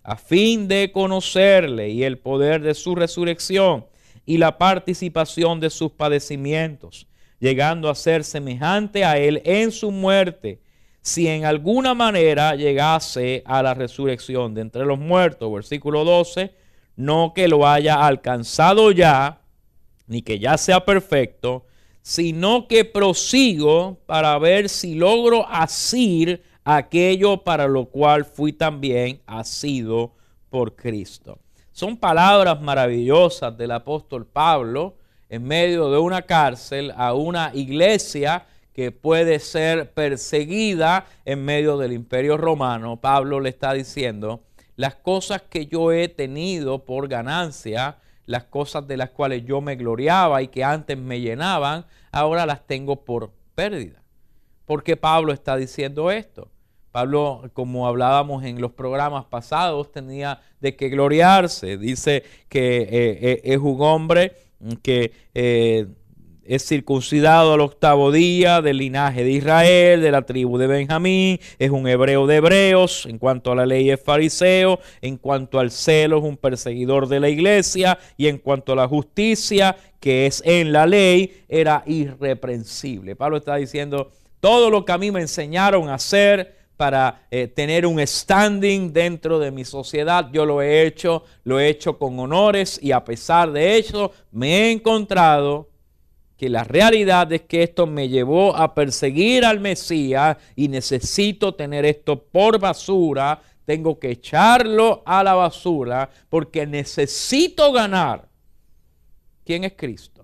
a 0.09 0.15
fin 0.15 0.67
de 0.67 0.91
conocerle 0.91 1.89
y 1.89 2.03
el 2.03 2.17
poder 2.17 2.63
de 2.63 2.73
su 2.73 2.95
resurrección 2.95 3.85
y 4.25 4.39
la 4.39 4.57
participación 4.57 5.59
de 5.59 5.69
sus 5.69 5.91
padecimientos, 5.91 7.05
llegando 7.39 7.91
a 7.91 7.95
ser 7.95 8.23
semejante 8.23 9.05
a 9.05 9.19
él 9.19 9.39
en 9.45 9.71
su 9.71 9.91
muerte, 9.91 10.63
si 11.03 11.27
en 11.27 11.45
alguna 11.45 11.93
manera 11.93 12.55
llegase 12.55 13.43
a 13.45 13.61
la 13.61 13.75
resurrección 13.75 14.55
de 14.55 14.61
entre 14.61 14.83
los 14.83 14.97
muertos, 14.97 15.53
versículo 15.53 16.03
12, 16.03 16.55
no 16.95 17.33
que 17.35 17.47
lo 17.47 17.67
haya 17.67 18.03
alcanzado 18.03 18.91
ya, 18.91 19.43
ni 20.07 20.23
que 20.23 20.39
ya 20.39 20.57
sea 20.57 20.85
perfecto, 20.85 21.67
sino 22.01 22.67
que 22.67 22.83
prosigo 22.83 23.99
para 24.07 24.39
ver 24.39 24.69
si 24.69 24.95
logro 24.95 25.47
asir 25.47 26.41
aquello 26.63 27.43
para 27.43 27.67
lo 27.67 27.85
cual 27.85 28.25
fui 28.25 28.53
también 28.53 29.21
asido 29.25 30.13
por 30.49 30.75
Cristo. 30.75 31.39
Son 31.71 31.95
palabras 31.97 32.61
maravillosas 32.61 33.57
del 33.57 33.71
apóstol 33.71 34.25
Pablo 34.25 34.97
en 35.29 35.43
medio 35.43 35.91
de 35.91 35.97
una 35.99 36.23
cárcel 36.23 36.91
a 36.97 37.13
una 37.13 37.51
iglesia 37.53 38.45
que 38.73 38.91
puede 38.91 39.39
ser 39.39 39.91
perseguida 39.93 41.05
en 41.25 41.43
medio 41.43 41.77
del 41.77 41.93
imperio 41.93 42.37
romano. 42.37 42.97
Pablo 42.97 43.39
le 43.39 43.49
está 43.49 43.73
diciendo, 43.73 44.41
las 44.75 44.95
cosas 44.95 45.41
que 45.41 45.65
yo 45.65 45.91
he 45.91 46.07
tenido 46.07 46.85
por 46.85 47.07
ganancia, 47.07 47.97
las 48.25 48.45
cosas 48.45 48.87
de 48.87 48.97
las 48.97 49.09
cuales 49.09 49.43
yo 49.45 49.59
me 49.59 49.75
gloriaba 49.75 50.41
y 50.41 50.47
que 50.47 50.63
antes 50.63 50.97
me 50.97 51.19
llenaban, 51.19 51.85
ahora 52.11 52.45
las 52.45 52.65
tengo 52.65 53.03
por 53.03 53.31
pérdida. 53.55 54.01
¿Por 54.69 54.83
qué 54.83 54.95
Pablo 54.95 55.33
está 55.33 55.57
diciendo 55.57 56.11
esto? 56.11 56.47
Pablo, 56.91 57.49
como 57.53 57.87
hablábamos 57.87 58.43
en 58.43 58.61
los 58.61 58.71
programas 58.71 59.25
pasados, 59.25 59.91
tenía 59.91 60.41
de 60.61 60.75
qué 60.75 60.89
gloriarse. 60.89 61.75
Dice 61.75 62.21
que 62.49 62.81
eh, 62.81 62.87
eh, 62.91 63.41
es 63.45 63.57
un 63.57 63.81
hombre 63.81 64.33
que 64.83 65.11
eh, 65.33 65.87
es 66.43 66.67
circuncidado 66.67 67.53
al 67.53 67.61
octavo 67.61 68.11
día 68.11 68.61
del 68.61 68.77
linaje 68.77 69.23
de 69.23 69.31
Israel, 69.31 70.01
de 70.01 70.11
la 70.11 70.21
tribu 70.21 70.59
de 70.59 70.67
Benjamín, 70.67 71.39
es 71.57 71.71
un 71.71 71.87
hebreo 71.87 72.27
de 72.27 72.35
hebreos, 72.35 73.07
en 73.07 73.17
cuanto 73.17 73.51
a 73.51 73.55
la 73.55 73.65
ley 73.65 73.89
es 73.89 73.99
fariseo, 73.99 74.79
en 75.01 75.17
cuanto 75.17 75.59
al 75.59 75.71
celo 75.71 76.19
es 76.19 76.23
un 76.23 76.37
perseguidor 76.37 77.07
de 77.07 77.19
la 77.19 77.29
iglesia 77.29 77.97
y 78.17 78.27
en 78.27 78.37
cuanto 78.37 78.73
a 78.73 78.75
la 78.75 78.87
justicia 78.87 79.75
que 79.99 80.27
es 80.27 80.43
en 80.45 80.71
la 80.71 80.85
ley 80.85 81.43
era 81.49 81.81
irreprensible. 81.87 83.15
Pablo 83.15 83.37
está 83.37 83.55
diciendo, 83.55 84.11
todo 84.39 84.69
lo 84.69 84.85
que 84.85 84.91
a 84.91 84.97
mí 84.97 85.11
me 85.11 85.21
enseñaron 85.21 85.89
a 85.89 85.95
hacer, 85.95 86.59
para 86.79 87.27
eh, 87.29 87.49
tener 87.49 87.85
un 87.85 87.99
standing 88.07 88.93
dentro 88.93 89.37
de 89.37 89.51
mi 89.51 89.65
sociedad. 89.65 90.29
Yo 90.31 90.45
lo 90.45 90.61
he 90.61 90.87
hecho, 90.87 91.25
lo 91.43 91.59
he 91.59 91.67
hecho 91.67 91.97
con 91.97 92.17
honores 92.17 92.79
y 92.81 92.93
a 92.93 93.03
pesar 93.03 93.51
de 93.51 93.77
eso 93.77 94.13
me 94.31 94.61
he 94.61 94.71
encontrado 94.71 95.67
que 96.37 96.47
la 96.47 96.63
realidad 96.63 97.33
es 97.33 97.41
que 97.41 97.63
esto 97.63 97.85
me 97.85 98.07
llevó 98.07 98.55
a 98.55 98.73
perseguir 98.73 99.43
al 99.43 99.59
Mesías 99.59 100.37
y 100.55 100.69
necesito 100.69 101.53
tener 101.53 101.83
esto 101.83 102.23
por 102.23 102.59
basura, 102.59 103.41
tengo 103.65 103.99
que 103.99 104.11
echarlo 104.11 105.03
a 105.05 105.21
la 105.21 105.33
basura 105.33 106.09
porque 106.29 106.65
necesito 106.65 107.73
ganar. 107.73 108.29
¿Quién 109.43 109.65
es 109.65 109.73
Cristo? 109.75 110.18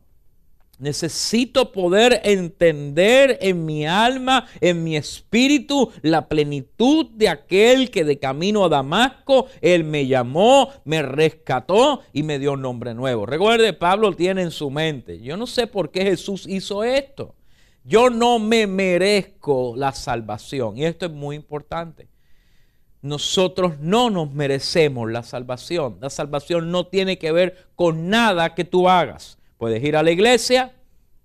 Necesito 0.79 1.71
poder 1.71 2.21
entender 2.23 3.37
en 3.41 3.65
mi 3.65 3.85
alma, 3.85 4.47
en 4.59 4.83
mi 4.83 4.97
espíritu, 4.97 5.91
la 6.01 6.27
plenitud 6.27 7.07
de 7.11 7.29
aquel 7.29 7.91
que 7.91 8.03
de 8.03 8.19
camino 8.19 8.65
a 8.65 8.69
Damasco, 8.69 9.47
Él 9.61 9.83
me 9.83 10.07
llamó, 10.07 10.69
me 10.83 11.01
rescató 11.01 12.01
y 12.11 12.23
me 12.23 12.39
dio 12.39 12.57
nombre 12.57 12.93
nuevo. 12.93 13.25
Recuerde, 13.25 13.73
Pablo 13.73 14.13
tiene 14.13 14.41
en 14.41 14.51
su 14.51 14.69
mente, 14.69 15.21
yo 15.21 15.37
no 15.37 15.47
sé 15.47 15.67
por 15.67 15.91
qué 15.91 16.03
Jesús 16.03 16.45
hizo 16.47 16.83
esto. 16.83 17.35
Yo 17.87 18.09
no 18.09 18.39
me 18.39 18.65
merezco 18.65 19.75
la 19.77 19.93
salvación. 19.93 20.75
Y 20.77 20.85
esto 20.85 21.05
es 21.05 21.11
muy 21.11 21.35
importante. 21.35 22.07
Nosotros 23.03 23.79
no 23.79 24.09
nos 24.09 24.33
merecemos 24.33 25.11
la 25.11 25.21
salvación. 25.21 25.99
La 26.01 26.09
salvación 26.09 26.71
no 26.71 26.87
tiene 26.87 27.19
que 27.19 27.31
ver 27.31 27.67
con 27.75 28.09
nada 28.09 28.55
que 28.55 28.63
tú 28.63 28.89
hagas. 28.89 29.37
Puedes 29.57 29.83
ir 29.83 29.95
a 29.95 30.03
la 30.03 30.11
iglesia, 30.11 30.73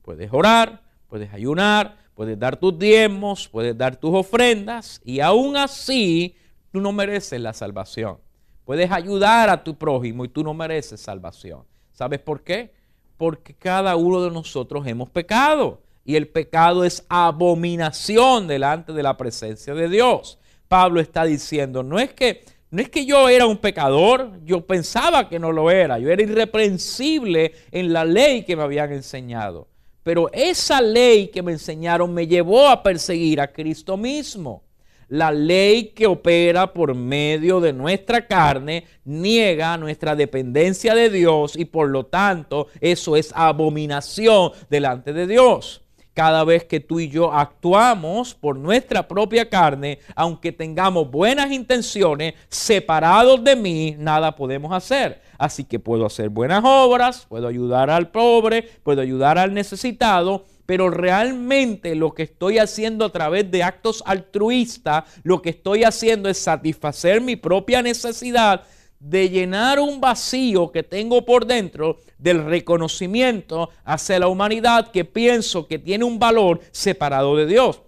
puedes 0.02 0.32
orar, 0.32 0.82
puedes 1.08 1.32
ayunar, 1.32 1.96
puedes 2.14 2.38
dar 2.38 2.56
tus 2.56 2.78
diezmos, 2.78 3.48
puedes 3.48 3.76
dar 3.76 3.96
tus 3.96 4.14
ofrendas 4.14 5.00
y 5.04 5.20
aún 5.20 5.56
así 5.56 6.36
tú 6.70 6.80
no 6.80 6.92
mereces 6.92 7.40
la 7.40 7.52
salvación. 7.52 8.18
Puedes 8.64 8.90
ayudar 8.92 9.48
a 9.48 9.64
tu 9.64 9.76
prójimo 9.76 10.24
y 10.24 10.28
tú 10.28 10.44
no 10.44 10.54
mereces 10.54 11.00
salvación. 11.00 11.64
¿Sabes 11.92 12.20
por 12.20 12.42
qué? 12.42 12.72
Porque 13.16 13.54
cada 13.54 13.96
uno 13.96 14.22
de 14.22 14.30
nosotros 14.30 14.86
hemos 14.86 15.10
pecado 15.10 15.82
y 16.04 16.16
el 16.16 16.28
pecado 16.28 16.84
es 16.84 17.04
abominación 17.08 18.46
delante 18.46 18.92
de 18.92 19.02
la 19.02 19.16
presencia 19.16 19.74
de 19.74 19.88
Dios. 19.88 20.38
Pablo 20.68 21.00
está 21.00 21.24
diciendo, 21.24 21.82
no 21.82 21.98
es 21.98 22.12
que 22.12 22.44
no 22.70 22.80
es 22.80 22.88
que 22.88 23.04
yo 23.04 23.28
era 23.28 23.46
un 23.46 23.56
pecador, 23.56 24.38
yo 24.44 24.64
pensaba 24.64 25.28
que 25.28 25.40
no 25.40 25.50
lo 25.50 25.70
era, 25.70 25.98
yo 25.98 26.08
era 26.10 26.22
irreprensible 26.22 27.52
en 27.72 27.92
la 27.92 28.04
ley 28.04 28.44
que 28.44 28.54
me 28.54 28.62
habían 28.62 28.92
enseñado. 28.92 29.68
Pero 30.04 30.30
esa 30.32 30.80
ley 30.80 31.28
que 31.28 31.42
me 31.42 31.52
enseñaron 31.52 32.14
me 32.14 32.26
llevó 32.26 32.68
a 32.68 32.82
perseguir 32.82 33.40
a 33.40 33.52
Cristo 33.52 33.96
mismo. 33.96 34.62
La 35.08 35.32
ley 35.32 35.86
que 35.86 36.06
opera 36.06 36.72
por 36.72 36.94
medio 36.94 37.60
de 37.60 37.72
nuestra 37.72 38.28
carne 38.28 38.84
niega 39.04 39.76
nuestra 39.76 40.14
dependencia 40.14 40.94
de 40.94 41.10
Dios 41.10 41.56
y 41.56 41.64
por 41.64 41.88
lo 41.88 42.06
tanto 42.06 42.68
eso 42.80 43.16
es 43.16 43.32
abominación 43.34 44.52
delante 44.68 45.12
de 45.12 45.26
Dios 45.26 45.82
cada 46.14 46.44
vez 46.44 46.64
que 46.64 46.80
tú 46.80 47.00
y 47.00 47.08
yo 47.08 47.32
actuamos 47.32 48.34
por 48.34 48.56
nuestra 48.56 49.06
propia 49.06 49.48
carne, 49.48 50.00
aunque 50.14 50.52
tengamos 50.52 51.10
buenas 51.10 51.50
intenciones, 51.52 52.34
separados 52.48 53.42
de 53.44 53.56
mí, 53.56 53.94
nada 53.98 54.34
podemos 54.34 54.72
hacer. 54.72 55.22
Así 55.38 55.64
que 55.64 55.78
puedo 55.78 56.04
hacer 56.04 56.28
buenas 56.28 56.62
obras, 56.64 57.26
puedo 57.28 57.48
ayudar 57.48 57.90
al 57.90 58.10
pobre, 58.10 58.68
puedo 58.82 59.00
ayudar 59.00 59.38
al 59.38 59.54
necesitado, 59.54 60.44
pero 60.66 60.90
realmente 60.90 61.94
lo 61.94 62.12
que 62.12 62.24
estoy 62.24 62.58
haciendo 62.58 63.06
a 63.06 63.12
través 63.12 63.50
de 63.50 63.62
actos 63.62 64.02
altruistas, 64.06 65.04
lo 65.22 65.40
que 65.40 65.50
estoy 65.50 65.84
haciendo 65.84 66.28
es 66.28 66.38
satisfacer 66.38 67.20
mi 67.20 67.36
propia 67.36 67.82
necesidad 67.82 68.62
de 69.00 69.30
llenar 69.30 69.80
un 69.80 70.00
vacío 70.00 70.70
que 70.70 70.82
tengo 70.82 71.24
por 71.24 71.46
dentro 71.46 71.98
del 72.18 72.44
reconocimiento 72.44 73.70
hacia 73.84 74.18
la 74.18 74.28
humanidad 74.28 74.90
que 74.90 75.04
pienso 75.04 75.66
que 75.66 75.78
tiene 75.78 76.04
un 76.04 76.18
valor 76.18 76.60
separado 76.70 77.34
de 77.34 77.46
Dios. 77.46 77.80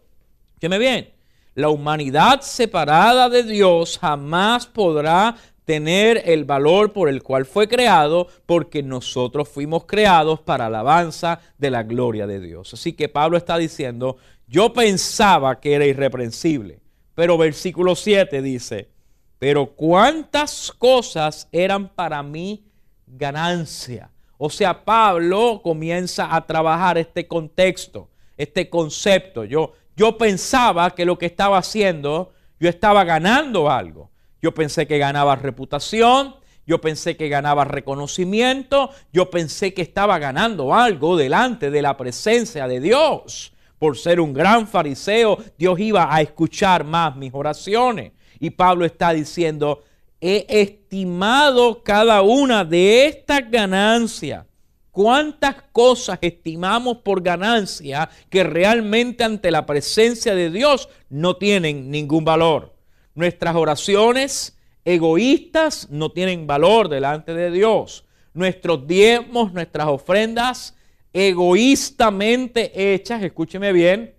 me 0.63 0.79
bien, 0.79 1.11
la 1.55 1.69
humanidad 1.69 2.41
separada 2.41 3.29
de 3.29 3.43
Dios 3.43 3.99
jamás 3.99 4.67
podrá 4.67 5.37
tener 5.67 6.23
el 6.25 6.45
valor 6.45 6.93
por 6.93 7.09
el 7.09 7.23
cual 7.23 7.45
fue 7.45 7.69
creado, 7.69 8.27
porque 8.47 8.83
nosotros 8.83 9.49
fuimos 9.49 9.85
creados 9.85 10.41
para 10.41 10.67
alabanza 10.67 11.41
de 11.59 11.71
la 11.71 11.83
gloria 11.83 12.27
de 12.27 12.41
Dios. 12.41 12.75
Así 12.75 12.95
que 12.95 13.09
Pablo 13.09 13.37
está 13.37 13.59
diciendo, 13.59 14.17
yo 14.47 14.73
pensaba 14.73 15.61
que 15.61 15.75
era 15.75 15.87
irreprensible, 15.87 16.81
pero 17.15 17.39
versículo 17.39 17.95
7 17.95 18.43
dice, 18.43 18.89
pero 19.43 19.67
cuántas 19.67 20.71
cosas 20.71 21.49
eran 21.51 21.89
para 21.89 22.23
mí 22.23 22.63
ganancia. 23.09 24.09
O 24.39 24.49
sea, 24.49 24.85
Pablo 24.85 25.61
comienza 25.65 26.33
a 26.33 26.47
trabajar 26.47 26.97
este 26.97 27.27
contexto, 27.27 28.09
este 28.37 28.71
concepto. 28.71 29.43
Yo, 29.43 29.73
yo 29.97 30.17
pensaba 30.17 30.95
que 30.95 31.05
lo 31.05 31.19
que 31.19 31.27
estaba 31.27 31.59
haciendo, 31.59 32.33
yo 32.61 32.69
estaba 32.69 33.03
ganando 33.03 33.69
algo. 33.69 34.13
Yo 34.41 34.55
pensé 34.55 34.87
que 34.87 34.99
ganaba 34.99 35.35
reputación, 35.35 36.37
yo 36.65 36.81
pensé 36.81 37.17
que 37.17 37.29
ganaba 37.29 37.65
reconocimiento, 37.65 38.91
yo 39.13 39.29
pensé 39.29 39.75
que 39.75 39.83
estaba 39.83 40.21
ganando 40.21 40.73
algo 40.73 41.17
delante 41.17 41.73
de 41.73 41.83
la 41.83 41.97
presencia 41.97 42.69
de 42.69 42.79
Dios. 42.79 43.53
Por 43.81 43.99
ser 43.99 44.21
un 44.21 44.35
gran 44.35 44.69
fariseo, 44.69 45.37
Dios 45.59 45.81
iba 45.81 46.15
a 46.15 46.21
escuchar 46.23 46.85
más 46.85 47.17
mis 47.17 47.35
oraciones. 47.35 48.13
Y 48.43 48.51
Pablo 48.51 48.85
está 48.85 49.13
diciendo, 49.13 49.85
he 50.21 50.45
estimado 50.49 51.85
cada 51.85 52.23
una 52.23 52.65
de 52.65 53.07
estas 53.07 53.49
ganancias. 53.49 54.45
¿Cuántas 54.91 55.63
cosas 55.71 56.19
estimamos 56.21 56.99
por 56.99 57.23
ganancia 57.23 58.11
que 58.29 58.43
realmente 58.43 59.23
ante 59.23 59.53
la 59.53 59.65
presencia 59.65 60.35
de 60.35 60.51
Dios 60.51 60.89
no 61.09 61.37
tienen 61.37 61.89
ningún 61.89 62.25
valor? 62.25 62.75
Nuestras 63.15 63.55
oraciones 63.55 64.59
egoístas 64.85 65.89
no 65.89 66.11
tienen 66.11 66.45
valor 66.45 66.89
delante 66.89 67.35
de 67.35 67.53
Dios. 67.53 68.05
Nuestros 68.35 68.89
diezmos, 68.89 69.53
nuestras 69.53 69.87
ofrendas 69.87 70.75
egoístamente 71.13 72.93
hechas, 72.93 73.23
escúcheme 73.23 73.73
bien, 73.73 74.17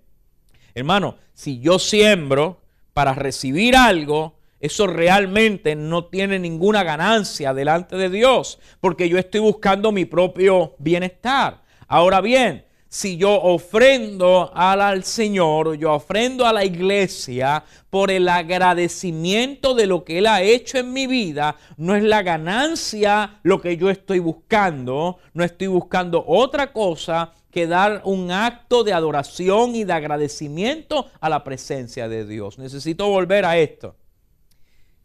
hermano, 0.74 1.18
si 1.34 1.60
yo 1.60 1.78
siembro 1.78 2.63
para 2.94 3.14
recibir 3.14 3.76
algo, 3.76 4.36
eso 4.60 4.88
realmente 4.88 5.76
no 5.76 6.06
tiene 6.06 6.40
ninguna 6.40 6.84
ganancia 6.84 7.54
delante 7.54 7.98
de 7.98 8.10
Dios, 8.10 8.60
porque 8.80 9.10
yo 9.10 9.18
estoy 9.18 9.42
buscando 9.42 9.92
mi 9.92 10.06
propio 10.06 10.76
bienestar. 10.80 11.64
Ahora 11.88 12.22
bien, 12.22 12.64
si 12.88 13.18
yo 13.18 13.42
ofrendo 13.42 14.52
al 14.54 15.04
Señor, 15.04 15.76
yo 15.78 15.94
ofrendo 15.94 16.46
a 16.46 16.54
la 16.54 16.64
iglesia 16.64 17.64
por 17.90 18.12
el 18.12 18.30
agradecimiento 18.30 19.74
de 19.74 19.88
lo 19.88 20.04
que 20.04 20.20
Él 20.20 20.28
ha 20.28 20.44
hecho 20.44 20.78
en 20.78 20.94
mi 20.94 21.08
vida, 21.08 21.56
no 21.76 21.96
es 21.96 22.04
la 22.04 22.22
ganancia 22.22 23.40
lo 23.42 23.60
que 23.60 23.78
yo 23.78 23.90
estoy 23.90 24.20
buscando, 24.20 25.18
no 25.34 25.44
estoy 25.44 25.68
buscando 25.68 26.24
otra 26.26 26.72
cosa 26.72 27.34
que 27.54 27.68
dar 27.68 28.02
un 28.04 28.32
acto 28.32 28.84
de 28.84 28.94
adoración 28.94 29.76
y 29.76 29.84
de 29.84 29.94
agradecimiento 29.94 31.06
a 31.22 31.30
la 31.30 31.44
presencia 31.44 32.10
de 32.10 32.26
Dios. 32.26 32.58
Necesito 32.58 33.08
volver 33.08 33.46
a 33.46 33.58
esto. 33.60 33.96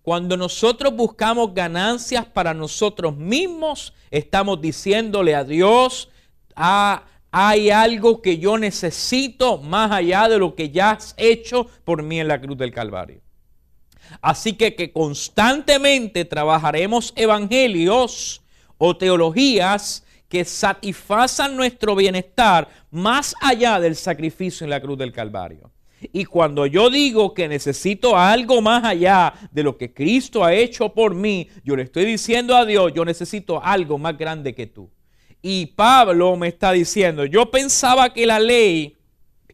Cuando 0.00 0.34
nosotros 0.38 0.94
buscamos 0.96 1.52
ganancias 1.52 2.24
para 2.24 2.54
nosotros 2.54 3.14
mismos, 3.14 3.92
estamos 4.10 4.62
diciéndole 4.62 5.34
a 5.34 5.44
Dios, 5.44 6.08
ah, 6.56 7.04
hay 7.30 7.68
algo 7.68 8.22
que 8.22 8.38
yo 8.38 8.56
necesito 8.56 9.58
más 9.58 9.90
allá 9.90 10.26
de 10.30 10.38
lo 10.38 10.54
que 10.54 10.70
ya 10.70 10.92
has 10.92 11.14
hecho 11.18 11.66
por 11.84 12.02
mí 12.02 12.18
en 12.18 12.28
la 12.28 12.40
cruz 12.40 12.56
del 12.56 12.72
Calvario. 12.72 13.20
Así 14.22 14.54
que 14.54 14.74
que 14.74 14.90
constantemente 14.90 16.24
trabajaremos 16.24 17.12
evangelios 17.14 18.40
o 18.78 18.96
teologías 18.96 20.02
que 20.28 20.44
satisfazan 20.44 21.56
nuestro 21.56 21.96
bienestar 21.96 22.68
más 22.90 23.34
allá 23.40 23.80
del 23.80 23.96
sacrificio 23.96 24.64
en 24.64 24.70
la 24.70 24.80
cruz 24.80 24.98
del 24.98 25.12
Calvario. 25.12 25.70
Y 26.12 26.24
cuando 26.26 26.66
yo 26.66 26.90
digo 26.90 27.34
que 27.34 27.48
necesito 27.48 28.16
algo 28.16 28.62
más 28.62 28.84
allá 28.84 29.34
de 29.50 29.62
lo 29.62 29.76
que 29.76 29.92
Cristo 29.92 30.44
ha 30.44 30.54
hecho 30.54 30.90
por 30.94 31.14
mí, 31.14 31.48
yo 31.64 31.74
le 31.74 31.82
estoy 31.82 32.04
diciendo 32.04 32.56
a 32.56 32.64
Dios, 32.64 32.92
yo 32.94 33.04
necesito 33.04 33.62
algo 33.62 33.98
más 33.98 34.16
grande 34.16 34.54
que 34.54 34.66
tú. 34.66 34.90
Y 35.42 35.66
Pablo 35.66 36.36
me 36.36 36.48
está 36.48 36.72
diciendo, 36.72 37.24
yo 37.24 37.50
pensaba 37.50 38.12
que 38.12 38.26
la 38.26 38.38
ley 38.38 38.96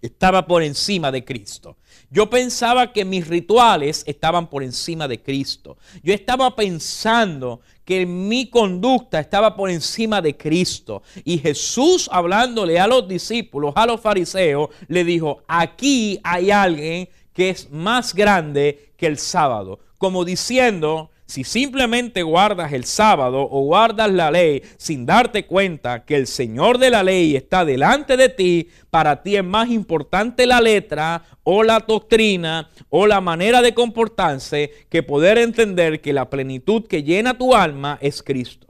estaba 0.02 0.46
por 0.46 0.62
encima 0.62 1.10
de 1.10 1.24
Cristo. 1.24 1.78
Yo 2.10 2.28
pensaba 2.28 2.92
que 2.92 3.04
mis 3.04 3.26
rituales 3.26 4.04
estaban 4.06 4.48
por 4.48 4.62
encima 4.62 5.08
de 5.08 5.22
Cristo. 5.22 5.78
Yo 6.02 6.12
estaba 6.12 6.54
pensando 6.54 7.60
que 7.84 8.06
mi 8.06 8.48
conducta 8.48 9.20
estaba 9.20 9.54
por 9.54 9.70
encima 9.70 10.20
de 10.22 10.36
Cristo. 10.36 11.02
Y 11.24 11.38
Jesús 11.38 12.08
hablándole 12.10 12.80
a 12.80 12.86
los 12.86 13.06
discípulos, 13.06 13.72
a 13.76 13.86
los 13.86 14.00
fariseos, 14.00 14.70
le 14.88 15.04
dijo, 15.04 15.42
aquí 15.46 16.18
hay 16.22 16.50
alguien 16.50 17.08
que 17.32 17.50
es 17.50 17.70
más 17.70 18.14
grande 18.14 18.92
que 18.96 19.06
el 19.06 19.18
sábado. 19.18 19.78
Como 19.98 20.24
diciendo, 20.24 21.10
si 21.26 21.42
simplemente 21.42 22.22
guardas 22.22 22.72
el 22.72 22.84
sábado 22.84 23.48
o 23.50 23.62
guardas 23.62 24.10
la 24.12 24.30
ley 24.30 24.62
sin 24.76 25.06
darte 25.06 25.46
cuenta 25.46 26.04
que 26.04 26.16
el 26.16 26.26
Señor 26.26 26.78
de 26.78 26.90
la 26.90 27.02
ley 27.02 27.34
está 27.34 27.64
delante 27.64 28.16
de 28.16 28.28
ti, 28.28 28.68
para 28.90 29.22
ti 29.22 29.36
es 29.36 29.44
más 29.44 29.70
importante 29.70 30.46
la 30.46 30.60
letra 30.60 31.22
o 31.42 31.62
la 31.62 31.80
doctrina 31.80 32.70
o 32.90 33.06
la 33.06 33.20
manera 33.20 33.62
de 33.62 33.72
comportarse 33.72 34.70
que 34.90 35.02
poder 35.02 35.38
entender 35.38 36.00
que 36.00 36.12
la 36.12 36.28
plenitud 36.28 36.86
que 36.86 37.02
llena 37.02 37.38
tu 37.38 37.54
alma 37.54 37.98
es 38.02 38.22
Cristo. 38.22 38.66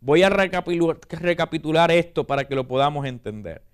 Voy 0.00 0.22
a 0.22 0.30
recapitular, 0.30 1.90
esto 1.90 2.26
para 2.26 2.44
que 2.46 2.54
lo 2.54 2.66
podamos 2.66 3.06
entender 3.06 3.65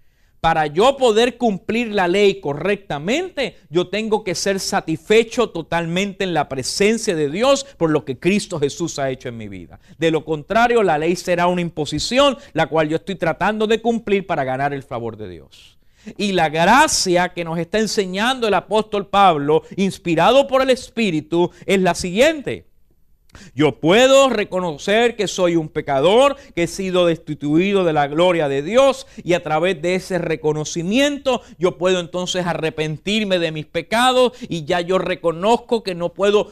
para 0.42 0.66
yo 0.66 0.96
poder 0.96 1.36
cumplir 1.36 1.94
la 1.94 2.08
ley 2.08 2.40
correctamente, 2.40 3.58
yo 3.70 3.86
tengo 3.86 4.24
que 4.24 4.34
ser 4.34 4.58
satisfecho 4.58 5.50
totalmente 5.50 6.24
en 6.24 6.34
la 6.34 6.48
presencia 6.48 7.14
de 7.14 7.30
Dios 7.30 7.64
por 7.76 7.90
lo 7.90 8.04
que 8.04 8.18
Cristo 8.18 8.58
Jesús 8.58 8.98
ha 8.98 9.08
hecho 9.10 9.28
en 9.28 9.36
mi 9.36 9.46
vida. 9.46 9.78
De 9.98 10.10
lo 10.10 10.24
contrario, 10.24 10.82
la 10.82 10.98
ley 10.98 11.14
será 11.14 11.46
una 11.46 11.60
imposición, 11.60 12.36
la 12.54 12.66
cual 12.66 12.88
yo 12.88 12.96
estoy 12.96 13.14
tratando 13.14 13.68
de 13.68 13.80
cumplir 13.80 14.26
para 14.26 14.42
ganar 14.42 14.74
el 14.74 14.82
favor 14.82 15.16
de 15.16 15.28
Dios. 15.28 15.78
Y 16.16 16.32
la 16.32 16.48
gracia 16.48 17.28
que 17.28 17.44
nos 17.44 17.56
está 17.60 17.78
enseñando 17.78 18.48
el 18.48 18.54
apóstol 18.54 19.06
Pablo, 19.06 19.62
inspirado 19.76 20.48
por 20.48 20.60
el 20.60 20.70
Espíritu, 20.70 21.52
es 21.66 21.80
la 21.80 21.94
siguiente. 21.94 22.66
Yo 23.54 23.80
puedo 23.80 24.28
reconocer 24.28 25.16
que 25.16 25.26
soy 25.26 25.56
un 25.56 25.68
pecador, 25.68 26.36
que 26.54 26.64
he 26.64 26.66
sido 26.66 27.06
destituido 27.06 27.84
de 27.84 27.92
la 27.92 28.06
gloria 28.06 28.48
de 28.48 28.62
Dios 28.62 29.06
y 29.22 29.34
a 29.34 29.42
través 29.42 29.80
de 29.80 29.94
ese 29.94 30.18
reconocimiento 30.18 31.42
yo 31.58 31.78
puedo 31.78 32.00
entonces 32.00 32.46
arrepentirme 32.46 33.38
de 33.38 33.52
mis 33.52 33.66
pecados 33.66 34.32
y 34.48 34.64
ya 34.64 34.80
yo 34.80 34.98
reconozco 34.98 35.82
que 35.82 35.94
no 35.94 36.12
puedo 36.12 36.50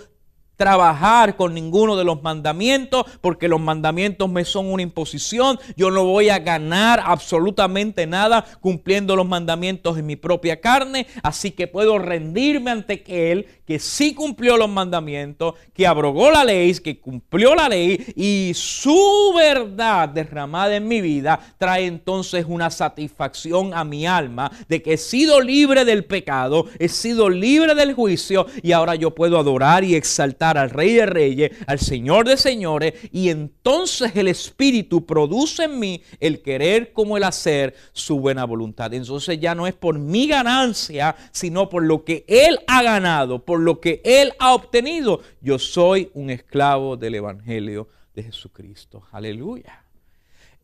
trabajar 0.61 1.37
con 1.37 1.55
ninguno 1.55 1.97
de 1.97 2.05
los 2.05 2.23
mandamientos, 2.23 3.07
porque 3.23 3.49
los 3.49 3.59
mandamientos 3.59 4.29
me 4.29 4.45
son 4.45 4.71
una 4.71 4.83
imposición. 4.83 5.59
Yo 5.75 5.91
no 5.91 6.05
voy 6.05 6.29
a 6.29 6.39
ganar 6.39 7.03
absolutamente 7.03 8.07
nada 8.07 8.45
cumpliendo 8.61 9.17
los 9.17 9.27
mandamientos 9.27 9.97
en 9.97 10.05
mi 10.05 10.17
propia 10.17 10.61
carne, 10.61 11.07
así 11.23 11.53
que 11.53 11.67
puedo 11.67 11.99
rendirme 11.99 12.71
ante 12.71 13.03
Él, 13.07 13.47
que 13.67 13.79
sí 13.79 14.13
cumplió 14.13 14.59
los 14.59 14.69
mandamientos, 14.69 15.55
que 15.73 15.87
abrogó 15.87 16.31
la 16.31 16.45
ley, 16.45 16.75
que 16.75 17.01
cumplió 17.01 17.55
la 17.55 17.67
ley, 17.67 18.13
y 18.15 18.53
su 18.55 19.33
verdad 19.35 20.11
derramada 20.11 20.77
en 20.77 20.87
mi 20.87 21.01
vida 21.01 21.41
trae 21.57 21.87
entonces 21.87 22.45
una 22.47 22.69
satisfacción 22.71 23.73
a 23.73 23.83
mi 23.83 24.07
alma 24.07 24.51
de 24.69 24.83
que 24.83 24.93
he 24.93 24.99
sido 24.99 25.41
libre 25.41 25.87
del 25.87 26.05
pecado, 26.05 26.67
he 26.79 26.89
sido 26.89 27.31
libre 27.31 27.75
del 27.75 27.95
juicio, 27.95 28.45
y 28.63 28.73
ahora 28.73 28.95
yo 28.95 29.15
puedo 29.15 29.39
adorar 29.39 29.85
y 29.85 29.95
exaltar 29.95 30.50
al 30.59 30.71
Rey 30.71 30.95
de 30.95 31.07
Reyes, 31.07 31.51
al 31.67 31.79
Señor 31.79 32.27
de 32.29 32.37
Señores, 32.37 32.95
y 33.13 33.29
entonces 33.29 34.15
el 34.17 34.29
Espíritu 34.29 35.05
produce 35.07 35.65
en 35.65 35.79
mí 35.79 36.03
el 36.21 36.43
querer 36.43 36.93
como 36.93 37.17
el 37.17 37.25
hacer 37.25 37.75
su 37.93 38.21
buena 38.21 38.45
voluntad. 38.45 38.93
Entonces 38.95 39.39
ya 39.41 39.55
no 39.55 39.67
es 39.67 39.75
por 39.75 39.99
mi 39.99 40.27
ganancia, 40.27 41.17
sino 41.33 41.69
por 41.69 41.85
lo 41.85 42.05
que 42.05 42.25
Él 42.29 42.59
ha 42.67 42.83
ganado, 42.83 43.45
por 43.45 43.61
lo 43.61 43.81
que 43.81 44.01
Él 44.05 44.33
ha 44.39 44.55
obtenido. 44.55 45.21
Yo 45.41 45.59
soy 45.59 46.11
un 46.15 46.31
esclavo 46.31 46.97
del 46.97 47.17
Evangelio 47.17 47.89
de 48.15 48.23
Jesucristo. 48.23 49.03
Aleluya. 49.13 49.85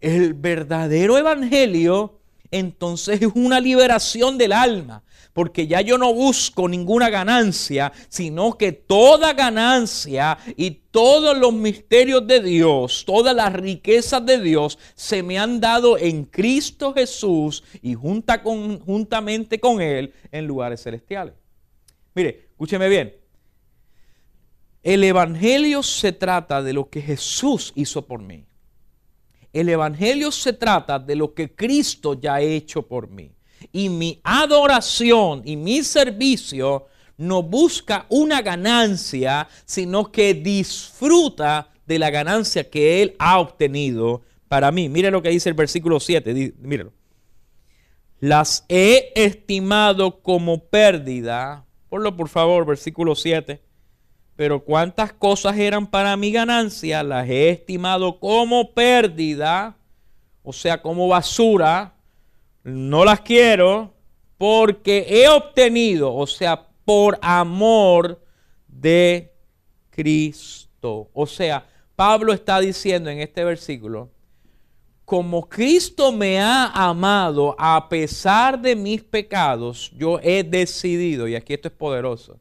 El 0.01 0.35
verdadero 0.35 1.17
Evangelio 1.19 2.21
entonces 2.51 3.23
es 3.23 3.29
una 3.35 3.61
liberación 3.61 4.39
del 4.39 4.53
alma 4.53 5.03
porque 5.37 5.67
ya 5.67 5.83
yo 5.83 5.99
no 5.99 6.15
busco 6.15 6.67
ninguna 6.67 7.11
ganancia, 7.11 7.93
sino 8.09 8.57
que 8.57 8.73
toda 8.73 9.35
ganancia 9.35 10.39
y 10.57 10.71
todos 10.71 11.37
los 11.37 11.53
misterios 11.53 12.27
de 12.27 12.41
Dios, 12.41 13.05
todas 13.05 13.37
las 13.37 13.53
riquezas 13.53 14.25
de 14.25 14.41
Dios 14.41 14.79
se 14.95 15.23
me 15.23 15.39
han 15.39 15.61
dado 15.61 15.99
en 15.99 16.25
Cristo 16.25 16.95
Jesús 16.95 17.63
y 17.83 17.93
juntamente 17.93 19.61
con 19.61 19.83
Él 19.83 20.15
en 20.33 20.47
lugares 20.47 20.83
celestiales. 20.83 21.35
Mire, 22.15 22.47
escúcheme 22.53 22.89
bien. 22.89 23.15
El 24.83 25.05
Evangelio 25.05 25.83
se 25.83 26.13
trata 26.13 26.63
de 26.63 26.73
lo 26.73 26.89
que 26.89 27.03
Jesús 27.03 27.75
hizo 27.77 28.07
por 28.07 28.23
mí. 28.23 28.47
El 29.53 29.69
Evangelio 29.69 30.33
se 30.33 30.55
trata 30.55 30.99
de 30.99 31.15
lo 31.15 31.35
que 31.35 31.55
Cristo 31.55 32.19
ya 32.19 32.37
ha 32.37 32.41
hecho 32.41 32.89
por 32.89 33.11
mí 33.11 33.36
y 33.73 33.89
mi 33.89 34.21
adoración 34.25 35.43
y 35.45 35.57
mi 35.57 35.83
servicio 35.83 36.87
no 37.17 37.43
busca 37.43 38.07
una 38.09 38.43
ganancia, 38.43 39.49
sino 39.65 40.11
que 40.11 40.35
disfruta 40.35 41.71
de 41.87 41.99
la 41.99 42.11
ganancia 42.11 42.69
que 42.69 43.03
Él 43.03 43.17
ha 43.19 43.39
obtenido 43.39 44.23
para 44.49 44.71
mí. 44.71 44.89
Mire 44.89 45.11
lo 45.11 45.23
que 45.23 45.31
dice 45.31 45.49
el 45.49 45.55
versículo 45.55 46.01
7, 46.01 46.55
mírelo. 46.59 46.93
Las 48.21 48.65
he 48.69 49.13
estimado 49.15 50.21
como 50.21 50.65
pérdida. 50.65 51.65
Ponlo 51.89 52.17
por 52.17 52.29
favor, 52.29 52.67
versículo 52.67 53.15
7. 53.15 53.63
Pero 54.37 54.65
cuántas 54.65 55.13
cosas 55.13 55.57
eran 55.57 55.87
para 55.87 56.17
mi 56.17 56.31
ganancia, 56.31 57.03
las 57.03 57.29
he 57.29 57.49
estimado 57.49 58.21
como 58.21 58.73
pérdida, 58.73 59.77
o 60.43 60.53
sea, 60.53 60.83
como 60.83 61.09
basura 61.09 61.96
no 62.67 63.05
las 63.05 63.21
quiero 63.21 63.95
porque 64.39 65.07
he 65.09 65.29
obtenido, 65.29 66.13
o 66.13 66.27
sea, 66.27 66.67
por 66.85 67.17
amor 67.23 68.21
de 68.67 69.33
Cristo. 69.91 71.09
O 71.13 71.27
sea, 71.27 71.65
Pablo 71.95 72.33
está 72.33 72.59
diciendo 72.59 73.09
en 73.09 73.21
este 73.21 73.45
versículo, 73.45 74.11
como 75.05 75.49
Cristo 75.49 76.11
me 76.11 76.41
ha 76.41 76.67
amado 76.67 77.55
a 77.57 77.89
pesar 77.89 78.61
de 78.61 78.75
mis 78.75 79.01
pecados, 79.01 79.93
yo 79.97 80.19
he 80.21 80.43
decidido, 80.43 81.29
y 81.29 81.37
aquí 81.37 81.55
esto 81.55 81.69
es 81.69 81.75
poderoso, 81.75 82.41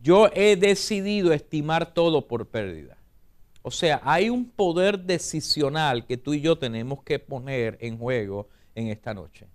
yo 0.00 0.30
he 0.32 0.54
decidido 0.54 1.32
estimar 1.32 1.92
todo 1.92 2.28
por 2.28 2.46
pérdida. 2.46 2.96
O 3.62 3.72
sea, 3.72 4.00
hay 4.04 4.30
un 4.30 4.48
poder 4.48 5.00
decisional 5.00 6.06
que 6.06 6.16
tú 6.16 6.34
y 6.34 6.40
yo 6.40 6.56
tenemos 6.56 7.02
que 7.02 7.18
poner 7.18 7.76
en 7.80 7.98
juego 7.98 8.48
en 8.76 8.86
esta 8.86 9.12
noche 9.12 9.48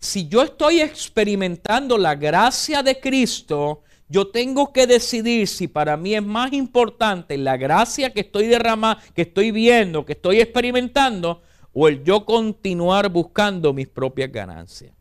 si 0.00 0.28
yo 0.28 0.42
estoy 0.42 0.80
experimentando 0.80 1.98
la 1.98 2.14
gracia 2.14 2.82
de 2.82 3.00
Cristo, 3.00 3.82
yo 4.08 4.28
tengo 4.28 4.72
que 4.72 4.86
decidir 4.86 5.48
si 5.48 5.68
para 5.68 5.96
mí 5.96 6.14
es 6.14 6.22
más 6.22 6.52
importante 6.52 7.36
la 7.36 7.56
gracia 7.56 8.12
que 8.12 8.20
estoy 8.20 8.46
derramando, 8.46 9.02
que 9.14 9.22
estoy 9.22 9.50
viendo, 9.50 10.06
que 10.06 10.12
estoy 10.12 10.40
experimentando, 10.40 11.42
o 11.72 11.88
el 11.88 12.02
yo 12.04 12.24
continuar 12.24 13.10
buscando 13.10 13.72
mis 13.72 13.88
propias 13.88 14.32
ganancias. 14.32 14.92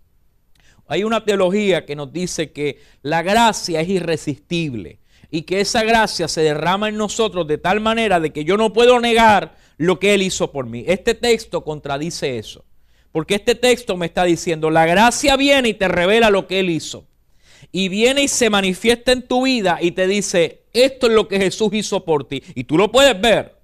Hay 0.87 1.03
una 1.03 1.23
teología 1.23 1.85
que 1.85 1.95
nos 1.95 2.11
dice 2.11 2.51
que 2.51 2.79
la 3.01 3.21
gracia 3.21 3.81
es 3.81 3.89
irresistible 3.89 4.99
y 5.29 5.43
que 5.43 5.61
esa 5.61 5.83
gracia 5.83 6.27
se 6.27 6.41
derrama 6.41 6.89
en 6.89 6.97
nosotros 6.97 7.47
de 7.47 7.57
tal 7.57 7.79
manera 7.79 8.19
de 8.19 8.31
que 8.31 8.45
yo 8.45 8.57
no 8.57 8.73
puedo 8.73 8.99
negar 8.99 9.57
lo 9.77 9.99
que 9.99 10.13
Él 10.13 10.21
hizo 10.21 10.51
por 10.51 10.65
mí. 10.65 10.85
Este 10.87 11.13
texto 11.13 11.63
contradice 11.63 12.37
eso. 12.37 12.66
Porque 13.17 13.33
este 13.33 13.55
texto 13.55 13.97
me 13.97 14.05
está 14.05 14.25
diciendo, 14.25 14.69
la 14.69 14.85
gracia 14.85 15.35
viene 15.37 15.69
y 15.69 15.73
te 15.73 15.87
revela 15.87 16.29
lo 16.29 16.45
que 16.45 16.59
Él 16.59 16.69
hizo. 16.69 17.07
Y 17.71 17.89
viene 17.89 18.21
y 18.21 18.27
se 18.27 18.51
manifiesta 18.51 19.11
en 19.11 19.23
tu 19.23 19.45
vida 19.45 19.79
y 19.81 19.89
te 19.89 20.05
dice, 20.05 20.65
esto 20.71 21.07
es 21.07 21.13
lo 21.13 21.27
que 21.27 21.39
Jesús 21.39 21.73
hizo 21.73 22.05
por 22.05 22.27
ti. 22.27 22.43
Y 22.53 22.65
tú 22.65 22.77
lo 22.77 22.91
puedes 22.91 23.19
ver. 23.19 23.55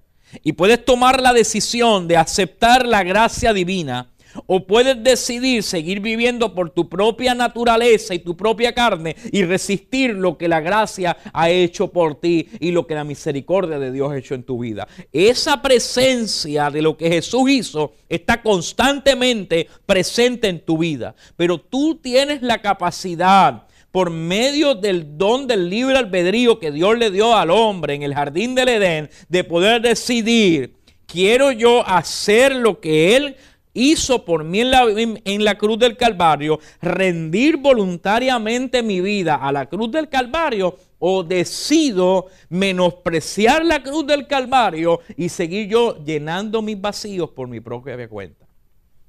Y 0.42 0.54
puedes 0.54 0.84
tomar 0.84 1.20
la 1.20 1.32
decisión 1.32 2.08
de 2.08 2.16
aceptar 2.16 2.84
la 2.84 3.04
gracia 3.04 3.52
divina 3.52 4.10
o 4.46 4.66
puedes 4.66 5.02
decidir 5.02 5.62
seguir 5.62 6.00
viviendo 6.00 6.54
por 6.54 6.70
tu 6.70 6.88
propia 6.88 7.34
naturaleza 7.34 8.14
y 8.14 8.18
tu 8.18 8.36
propia 8.36 8.72
carne 8.72 9.16
y 9.32 9.44
resistir 9.44 10.14
lo 10.14 10.36
que 10.38 10.48
la 10.48 10.60
gracia 10.60 11.16
ha 11.32 11.50
hecho 11.50 11.88
por 11.88 12.20
ti 12.20 12.48
y 12.60 12.70
lo 12.70 12.86
que 12.86 12.94
la 12.94 13.04
misericordia 13.04 13.78
de 13.78 13.92
Dios 13.92 14.12
ha 14.12 14.18
hecho 14.18 14.34
en 14.34 14.42
tu 14.42 14.58
vida. 14.58 14.86
Esa 15.12 15.60
presencia 15.62 16.70
de 16.70 16.82
lo 16.82 16.96
que 16.96 17.08
Jesús 17.08 17.50
hizo 17.50 17.92
está 18.08 18.42
constantemente 18.42 19.68
presente 19.86 20.48
en 20.48 20.60
tu 20.60 20.78
vida. 20.78 21.14
Pero 21.36 21.58
tú 21.58 21.96
tienes 21.96 22.42
la 22.42 22.60
capacidad 22.60 23.64
por 23.94 24.10
medio 24.10 24.74
del 24.74 25.16
don 25.16 25.46
del 25.46 25.70
libre 25.70 25.96
albedrío 25.96 26.58
que 26.58 26.72
Dios 26.72 26.98
le 26.98 27.12
dio 27.12 27.36
al 27.36 27.50
hombre 27.50 27.94
en 27.94 28.02
el 28.02 28.12
jardín 28.12 28.56
del 28.56 28.68
Edén, 28.68 29.08
de 29.28 29.44
poder 29.44 29.82
decidir, 29.82 30.74
quiero 31.06 31.52
yo 31.52 31.86
hacer 31.86 32.56
lo 32.56 32.80
que 32.80 33.14
Él 33.14 33.36
hizo 33.74 34.24
por 34.24 34.44
mí 34.44 34.60
en 34.60 35.44
la, 35.44 35.58
cruz 35.58 35.78
del 35.78 35.96
Calvario, 35.96 36.60
rendir 36.80 37.58
voluntariamente 37.58 38.82
mi 38.82 39.00
vida 39.00 39.34
a 39.34 39.52
la 39.52 39.66
cruz 39.66 39.90
del 39.90 40.08
Calvario 40.08 40.78
o 41.00 41.22
decido 41.22 42.28
menospreciar 42.48 43.64
la 43.64 43.82
cruz 43.82 44.06
del 44.06 44.26
Calvario 44.26 45.00
y 45.16 45.28
seguir 45.28 45.68
yo 45.68 46.02
llenando 46.02 46.62
mis 46.62 46.80
vacíos 46.80 47.30
por 47.30 47.48
mi 47.48 47.60
propia 47.60 48.08
cuenta. 48.08 48.46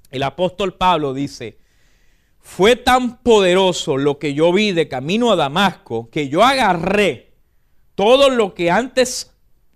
El 0.10 0.23
apóstol 0.23 0.73
Pablo 0.73 1.13
dice, 1.13 1.58
fue 2.39 2.75
tan 2.75 3.17
poderoso 3.17 3.97
lo 3.97 4.19
que 4.19 4.34
yo 4.34 4.51
vi 4.51 4.71
de 4.71 4.88
camino 4.88 5.32
a 5.32 5.36
Damasco 5.36 6.10
que 6.10 6.30
yo 6.30 6.43
agarré 6.43 7.34
todo 7.95 8.30
lo 8.30 8.54
que 8.54 8.69
antes 8.69 9.32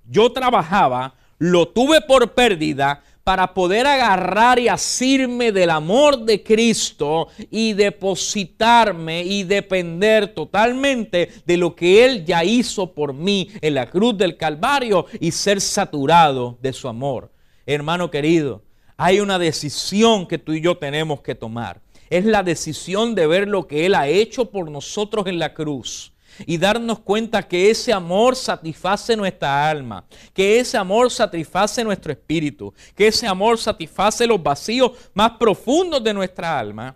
yo 0.05 0.31
trabajaba, 0.31 1.15
lo 1.37 1.69
tuve 1.69 2.01
por 2.01 2.33
pérdida 2.33 3.03
para 3.29 3.53
poder 3.53 3.85
agarrar 3.85 4.57
y 4.57 4.69
asirme 4.69 5.51
del 5.51 5.69
amor 5.69 6.25
de 6.25 6.41
Cristo 6.41 7.27
y 7.51 7.73
depositarme 7.73 9.21
y 9.21 9.43
depender 9.43 10.29
totalmente 10.29 11.29
de 11.45 11.57
lo 11.57 11.75
que 11.75 12.03
Él 12.03 12.25
ya 12.25 12.43
hizo 12.43 12.91
por 12.91 13.13
mí 13.13 13.51
en 13.61 13.75
la 13.75 13.87
cruz 13.87 14.17
del 14.17 14.35
Calvario 14.35 15.05
y 15.19 15.29
ser 15.29 15.61
saturado 15.61 16.57
de 16.59 16.73
su 16.73 16.87
amor. 16.87 17.31
Hermano 17.67 18.09
querido, 18.09 18.63
hay 18.97 19.19
una 19.19 19.37
decisión 19.37 20.25
que 20.25 20.39
tú 20.39 20.53
y 20.53 20.61
yo 20.61 20.79
tenemos 20.79 21.21
que 21.21 21.35
tomar 21.35 21.81
es 22.09 22.25
la 22.25 22.41
decisión 22.41 23.13
de 23.13 23.27
ver 23.27 23.47
lo 23.47 23.67
que 23.67 23.85
Él 23.85 23.93
ha 23.93 24.07
hecho 24.07 24.49
por 24.49 24.71
nosotros 24.71 25.27
en 25.27 25.37
la 25.37 25.53
cruz 25.53 26.13
y 26.45 26.57
darnos 26.57 26.99
cuenta 26.99 27.47
que 27.47 27.69
ese 27.69 27.93
amor 27.93 28.35
satisface 28.35 29.15
nuestra 29.15 29.69
alma, 29.69 30.05
que 30.33 30.59
ese 30.59 30.77
amor 30.77 31.11
satisface 31.11 31.83
nuestro 31.83 32.11
espíritu, 32.11 32.73
que 32.95 33.07
ese 33.07 33.27
amor 33.27 33.57
satisface 33.57 34.27
los 34.27 34.41
vacíos 34.41 34.91
más 35.13 35.31
profundos 35.31 36.03
de 36.03 36.13
nuestra 36.13 36.59
alma 36.59 36.95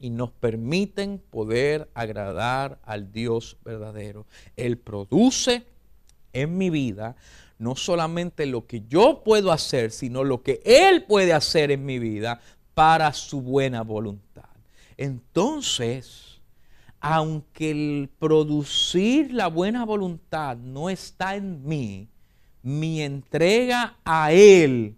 y 0.00 0.10
nos 0.10 0.30
permiten 0.32 1.22
poder 1.30 1.88
agradar 1.94 2.78
al 2.84 3.12
Dios 3.12 3.56
verdadero. 3.64 4.26
Él 4.56 4.76
produce 4.78 5.64
en 6.32 6.58
mi 6.58 6.70
vida 6.70 7.14
no 7.58 7.76
solamente 7.76 8.44
lo 8.46 8.66
que 8.66 8.82
yo 8.88 9.22
puedo 9.24 9.52
hacer, 9.52 9.92
sino 9.92 10.24
lo 10.24 10.42
que 10.42 10.60
Él 10.64 11.04
puede 11.04 11.32
hacer 11.32 11.70
en 11.70 11.86
mi 11.86 12.00
vida 12.00 12.40
para 12.74 13.12
su 13.12 13.40
buena 13.40 13.82
voluntad. 13.82 14.48
Entonces, 14.96 16.31
aunque 17.04 17.72
el 17.72 18.10
producir 18.16 19.32
la 19.32 19.48
buena 19.48 19.84
voluntad 19.84 20.56
no 20.56 20.88
está 20.88 21.34
en 21.34 21.66
mí, 21.66 22.08
mi 22.62 23.02
entrega 23.02 23.98
a 24.04 24.30
Él 24.30 24.96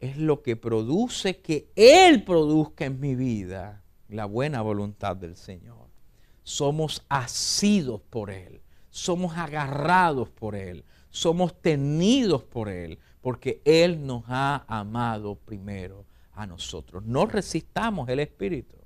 es 0.00 0.16
lo 0.16 0.42
que 0.42 0.56
produce 0.56 1.40
que 1.40 1.70
Él 1.76 2.24
produzca 2.24 2.86
en 2.86 2.98
mi 2.98 3.14
vida 3.14 3.84
la 4.08 4.24
buena 4.24 4.62
voluntad 4.62 5.14
del 5.14 5.36
Señor. 5.36 5.86
Somos 6.42 7.04
asidos 7.08 8.00
por 8.10 8.32
Él, 8.32 8.60
somos 8.90 9.36
agarrados 9.36 10.28
por 10.28 10.56
Él, 10.56 10.84
somos 11.08 11.54
tenidos 11.62 12.42
por 12.42 12.68
Él, 12.68 12.98
porque 13.20 13.62
Él 13.64 14.04
nos 14.04 14.24
ha 14.26 14.64
amado 14.66 15.36
primero 15.36 16.04
a 16.32 16.48
nosotros. 16.48 17.04
No 17.04 17.26
resistamos 17.26 18.08
el 18.08 18.18
Espíritu. 18.18 18.83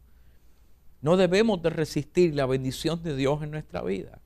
No 1.00 1.16
debemos 1.16 1.62
de 1.62 1.70
resistir 1.70 2.34
la 2.34 2.46
bendición 2.46 3.02
de 3.02 3.14
Dios 3.14 3.42
en 3.42 3.52
nuestra 3.52 3.82
vida. 3.82 4.20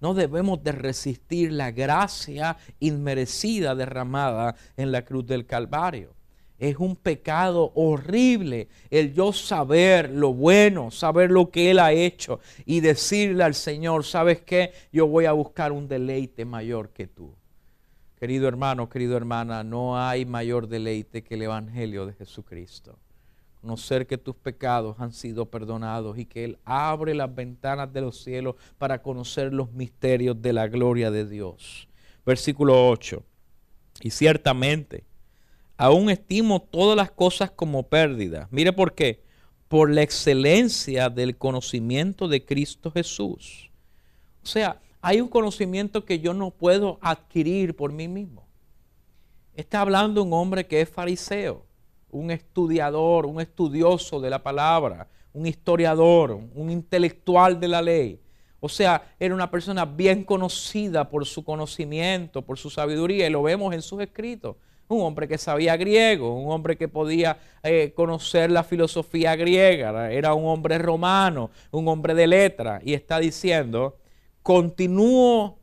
No 0.00 0.12
debemos 0.12 0.62
de 0.62 0.72
resistir 0.72 1.52
la 1.52 1.70
gracia 1.70 2.56
inmerecida 2.80 3.74
derramada 3.74 4.56
en 4.76 4.92
la 4.92 5.04
cruz 5.04 5.26
del 5.26 5.46
Calvario. 5.46 6.14
Es 6.58 6.76
un 6.78 6.96
pecado 6.96 7.72
horrible 7.74 8.68
el 8.90 9.12
yo 9.12 9.32
saber 9.32 10.10
lo 10.10 10.32
bueno, 10.32 10.90
saber 10.90 11.30
lo 11.30 11.50
que 11.50 11.70
Él 11.70 11.78
ha 11.78 11.92
hecho 11.92 12.40
y 12.64 12.80
decirle 12.80 13.44
al 13.44 13.54
Señor, 13.54 14.04
¿sabes 14.04 14.40
qué? 14.40 14.72
Yo 14.90 15.06
voy 15.06 15.26
a 15.26 15.32
buscar 15.32 15.72
un 15.72 15.86
deleite 15.86 16.44
mayor 16.44 16.90
que 16.90 17.06
tú. 17.06 17.34
Querido 18.18 18.48
hermano, 18.48 18.88
querido 18.88 19.16
hermana, 19.16 19.62
no 19.62 20.00
hay 20.00 20.24
mayor 20.24 20.66
deleite 20.66 21.22
que 21.22 21.34
el 21.34 21.42
Evangelio 21.42 22.06
de 22.06 22.14
Jesucristo. 22.14 22.98
Conocer 23.66 24.06
que 24.06 24.16
tus 24.16 24.36
pecados 24.36 24.94
han 25.00 25.12
sido 25.12 25.46
perdonados 25.46 26.16
y 26.18 26.24
que 26.24 26.44
Él 26.44 26.58
abre 26.64 27.16
las 27.16 27.34
ventanas 27.34 27.92
de 27.92 28.00
los 28.00 28.22
cielos 28.22 28.54
para 28.78 29.02
conocer 29.02 29.52
los 29.52 29.72
misterios 29.72 30.40
de 30.40 30.52
la 30.52 30.68
gloria 30.68 31.10
de 31.10 31.28
Dios. 31.28 31.88
Versículo 32.24 32.88
8. 32.88 33.24
Y 34.02 34.10
ciertamente, 34.10 35.02
aún 35.76 36.10
estimo 36.10 36.62
todas 36.62 36.96
las 36.96 37.10
cosas 37.10 37.50
como 37.50 37.88
pérdidas. 37.88 38.46
Mire 38.52 38.72
por 38.72 38.94
qué. 38.94 39.24
Por 39.66 39.90
la 39.90 40.02
excelencia 40.02 41.10
del 41.10 41.36
conocimiento 41.36 42.28
de 42.28 42.44
Cristo 42.44 42.92
Jesús. 42.92 43.72
O 44.44 44.46
sea, 44.46 44.80
hay 45.00 45.20
un 45.20 45.26
conocimiento 45.26 46.04
que 46.04 46.20
yo 46.20 46.34
no 46.34 46.52
puedo 46.52 47.00
adquirir 47.02 47.74
por 47.74 47.90
mí 47.90 48.06
mismo. 48.06 48.46
Está 49.54 49.80
hablando 49.80 50.22
un 50.22 50.32
hombre 50.32 50.68
que 50.68 50.82
es 50.82 50.88
fariseo, 50.88 51.65
un 52.10 52.30
estudiador, 52.30 53.26
un 53.26 53.40
estudioso 53.40 54.20
de 54.20 54.30
la 54.30 54.42
palabra, 54.42 55.08
un 55.32 55.46
historiador, 55.46 56.32
un 56.54 56.70
intelectual 56.70 57.60
de 57.60 57.68
la 57.68 57.82
ley. 57.82 58.20
O 58.60 58.68
sea, 58.68 59.14
era 59.20 59.34
una 59.34 59.50
persona 59.50 59.84
bien 59.84 60.24
conocida 60.24 61.08
por 61.08 61.26
su 61.26 61.44
conocimiento, 61.44 62.42
por 62.42 62.58
su 62.58 62.70
sabiduría, 62.70 63.26
y 63.26 63.30
lo 63.30 63.42
vemos 63.42 63.74
en 63.74 63.82
sus 63.82 64.00
escritos. 64.00 64.56
Un 64.88 65.02
hombre 65.02 65.28
que 65.28 65.36
sabía 65.36 65.76
griego, 65.76 66.34
un 66.34 66.50
hombre 66.50 66.76
que 66.76 66.88
podía 66.88 67.38
eh, 67.62 67.92
conocer 67.94 68.50
la 68.50 68.62
filosofía 68.62 69.36
griega, 69.36 70.10
era 70.10 70.32
un 70.32 70.46
hombre 70.46 70.78
romano, 70.78 71.50
un 71.70 71.88
hombre 71.88 72.14
de 72.14 72.26
letra, 72.26 72.80
y 72.82 72.94
está 72.94 73.18
diciendo, 73.18 73.98
continúo 74.42 75.58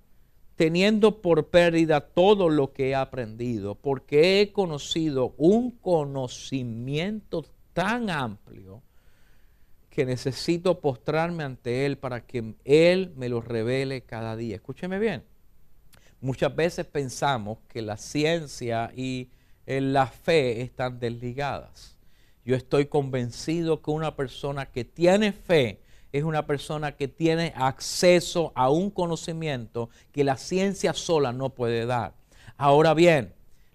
teniendo 0.55 1.21
por 1.21 1.47
pérdida 1.47 2.01
todo 2.01 2.49
lo 2.49 2.73
que 2.73 2.89
he 2.89 2.95
aprendido, 2.95 3.75
porque 3.75 4.41
he 4.41 4.51
conocido 4.51 5.33
un 5.37 5.71
conocimiento 5.71 7.45
tan 7.73 8.09
amplio 8.09 8.81
que 9.89 10.05
necesito 10.05 10.79
postrarme 10.79 11.43
ante 11.43 11.85
Él 11.85 11.97
para 11.97 12.25
que 12.25 12.55
Él 12.65 13.13
me 13.15 13.29
lo 13.29 13.41
revele 13.41 14.01
cada 14.01 14.35
día. 14.35 14.55
Escúcheme 14.55 14.99
bien. 14.99 15.23
Muchas 16.19 16.55
veces 16.55 16.85
pensamos 16.85 17.59
que 17.67 17.81
la 17.81 17.97
ciencia 17.97 18.91
y 18.95 19.29
eh, 19.65 19.81
la 19.81 20.07
fe 20.07 20.61
están 20.61 20.99
desligadas. 20.99 21.97
Yo 22.45 22.55
estoy 22.55 22.85
convencido 22.85 23.81
que 23.81 23.91
una 23.91 24.15
persona 24.15 24.65
que 24.65 24.83
tiene 24.83 25.31
fe 25.31 25.82
es 26.13 26.23
una 26.23 26.45
persona 26.45 26.95
que 26.95 27.07
tiene 27.07 27.53
acceso 27.55 28.53
a 28.55 28.69
un 28.69 28.91
conocimiento 28.91 29.89
que 30.11 30.23
la 30.23 30.37
ciencia 30.37 30.93
sola 30.93 31.33
no 31.33 31.49
puede 31.49 31.87
dar. 31.87 32.13
Ahora 32.55 32.93
bien, 32.93 33.33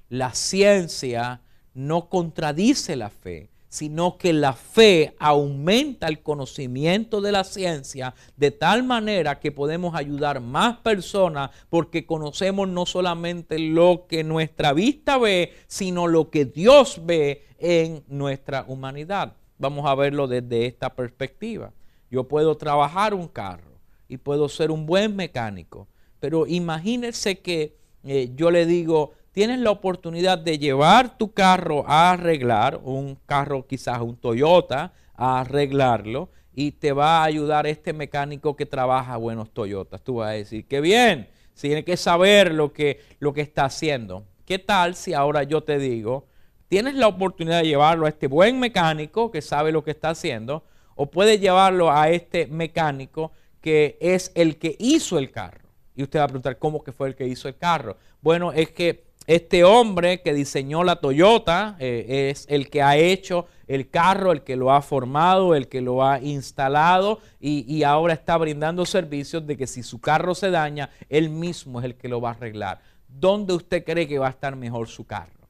la 0.09 0.33
ciencia 0.33 1.43
no 1.75 2.09
contradice 2.09 2.95
la 2.95 3.11
fe, 3.11 3.51
sino 3.69 4.19
que 4.19 4.33
la 4.33 4.53
fe 4.53 5.17
aumenta 5.19 6.07
el 6.07 6.23
conocimiento 6.23 7.21
de 7.21 7.33
la 7.33 7.43
ciencia 7.43 8.15
de 8.37 8.53
tal 8.53 8.85
manera 8.85 9.41
que 9.41 9.51
podemos 9.51 9.97
ayudar 9.97 10.41
más 10.41 10.79
personas 10.79 11.51
porque 11.69 12.07
conocemos 12.07 12.69
no 12.69 12.87
solamente 12.87 13.59
lo 13.59 14.07
que 14.09 14.23
nuestra 14.23 14.73
vista 14.73 15.19
ve, 15.19 15.55
sino 15.67 16.07
lo 16.07 16.31
que 16.31 16.45
Dios 16.45 17.01
ve 17.05 17.45
en 17.59 18.05
nuestra 18.07 18.65
humanidad. 18.69 19.35
Vamos 19.59 19.87
a 19.87 19.97
verlo 19.97 20.29
desde 20.29 20.67
esta 20.67 20.95
perspectiva. 20.95 21.73
Yo 22.11 22.25
puedo 22.25 22.57
trabajar 22.57 23.15
un 23.15 23.29
carro 23.29 23.79
y 24.09 24.17
puedo 24.17 24.49
ser 24.49 24.71
un 24.71 24.87
buen 24.87 25.15
mecánico, 25.17 25.89
pero 26.21 26.47
imagínense 26.47 27.41
que 27.41 27.77
eh, 28.05 28.31
yo 28.35 28.51
le 28.51 28.65
digo, 28.67 29.13
tienes 29.33 29.59
la 29.61 29.71
oportunidad 29.71 30.39
de 30.39 30.59
llevar 30.59 31.19
tu 31.19 31.33
carro 31.33 31.85
a 31.87 32.13
arreglar, 32.13 32.81
un 32.83 33.19
carro 33.27 33.67
quizás 33.67 34.01
un 34.01 34.17
Toyota, 34.17 34.93
a 35.15 35.41
arreglarlo 35.41 36.31
y 36.55 36.73
te 36.73 36.93
va 36.93 37.21
a 37.21 37.25
ayudar 37.25 37.67
este 37.67 37.93
mecánico 37.93 38.57
que 38.57 38.67
trabaja 38.67 39.17
buenos 39.17 39.51
Toyotas. 39.51 40.03
Tú 40.03 40.17
vas 40.17 40.31
a 40.31 40.33
decir, 40.33 40.67
qué 40.67 40.81
bien, 40.81 41.29
tiene 41.61 41.85
que 41.85 41.97
saber 41.97 42.53
lo 42.53 42.73
que, 42.73 43.01
lo 43.19 43.33
que 43.33 43.43
está 43.43 43.65
haciendo. 43.65 44.25
¿Qué 44.45 44.59
tal 44.59 44.95
si 44.95 45.13
ahora 45.13 45.43
yo 45.43 45.63
te 45.63 45.79
digo, 45.79 46.27
tienes 46.69 46.95
la 46.95 47.09
oportunidad 47.09 47.61
de 47.61 47.69
llevarlo 47.69 48.07
a 48.07 48.09
este 48.09 48.29
buen 48.29 48.59
mecánico 48.59 49.31
que 49.31 49.43
sabe 49.43 49.73
lo 49.73 49.85
que 49.85 49.91
está 49.91 50.11
haciendo, 50.11 50.65
o 50.99 51.07
puedes 51.07 51.41
llevarlo 51.41 51.91
a 51.93 52.11
este 52.11 52.49
mecánico 52.49 53.31
que 53.61 53.97
es 54.01 54.33
el 54.35 54.59
que 54.59 54.77
hizo 54.79 55.17
el 55.17 55.31
carro? 55.31 55.69
Y 55.95 56.03
usted 56.03 56.19
va 56.19 56.25
a 56.25 56.29
preguntar, 56.29 56.59
¿cómo 56.59 56.83
que 56.83 56.93
fue 56.93 57.09
el 57.09 57.15
que 57.15 57.27
hizo 57.27 57.49
el 57.49 57.57
carro? 57.57 57.97
Bueno, 58.21 58.53
es 58.53 58.71
que 58.71 59.05
este 59.29 59.63
hombre 59.63 60.23
que 60.23 60.33
diseñó 60.35 60.83
la 60.83 60.97
Toyota 60.97 61.77
eh, 61.79 62.31
es 62.31 62.47
el 62.49 62.69
que 62.69 62.83
ha 62.83 62.97
hecho 62.97 63.47
el 63.67 63.91
carro, 63.91 64.33
el 64.33 64.43
que 64.43 64.57
lo 64.57 64.73
ha 64.73 64.83
formado, 64.83 65.55
el 65.55 65.69
que 65.69 65.81
lo 65.81 66.03
ha 66.03 66.19
instalado 66.19 67.21
y, 67.39 67.65
y, 67.73 67.83
ahora 67.85 68.15
está 68.15 68.37
brindando 68.39 68.87
servicios 68.87 69.47
de 69.47 69.57
que 69.57 69.67
si 69.67 69.83
su 69.83 70.01
carro 70.01 70.35
se 70.35 70.51
daña, 70.51 70.91
él 71.11 71.29
mismo 71.29 71.79
es 71.79 71.85
el 71.85 71.95
que 71.95 72.09
lo 72.09 72.21
va 72.21 72.31
a 72.31 72.33
arreglar. 72.33 72.81
¿Dónde 73.07 73.53
usted 73.53 73.85
cree 73.85 74.09
que 74.09 74.19
va 74.19 74.29
a 74.29 74.31
estar 74.31 74.57
mejor 74.57 74.89
su 74.89 75.05
carro? 75.05 75.47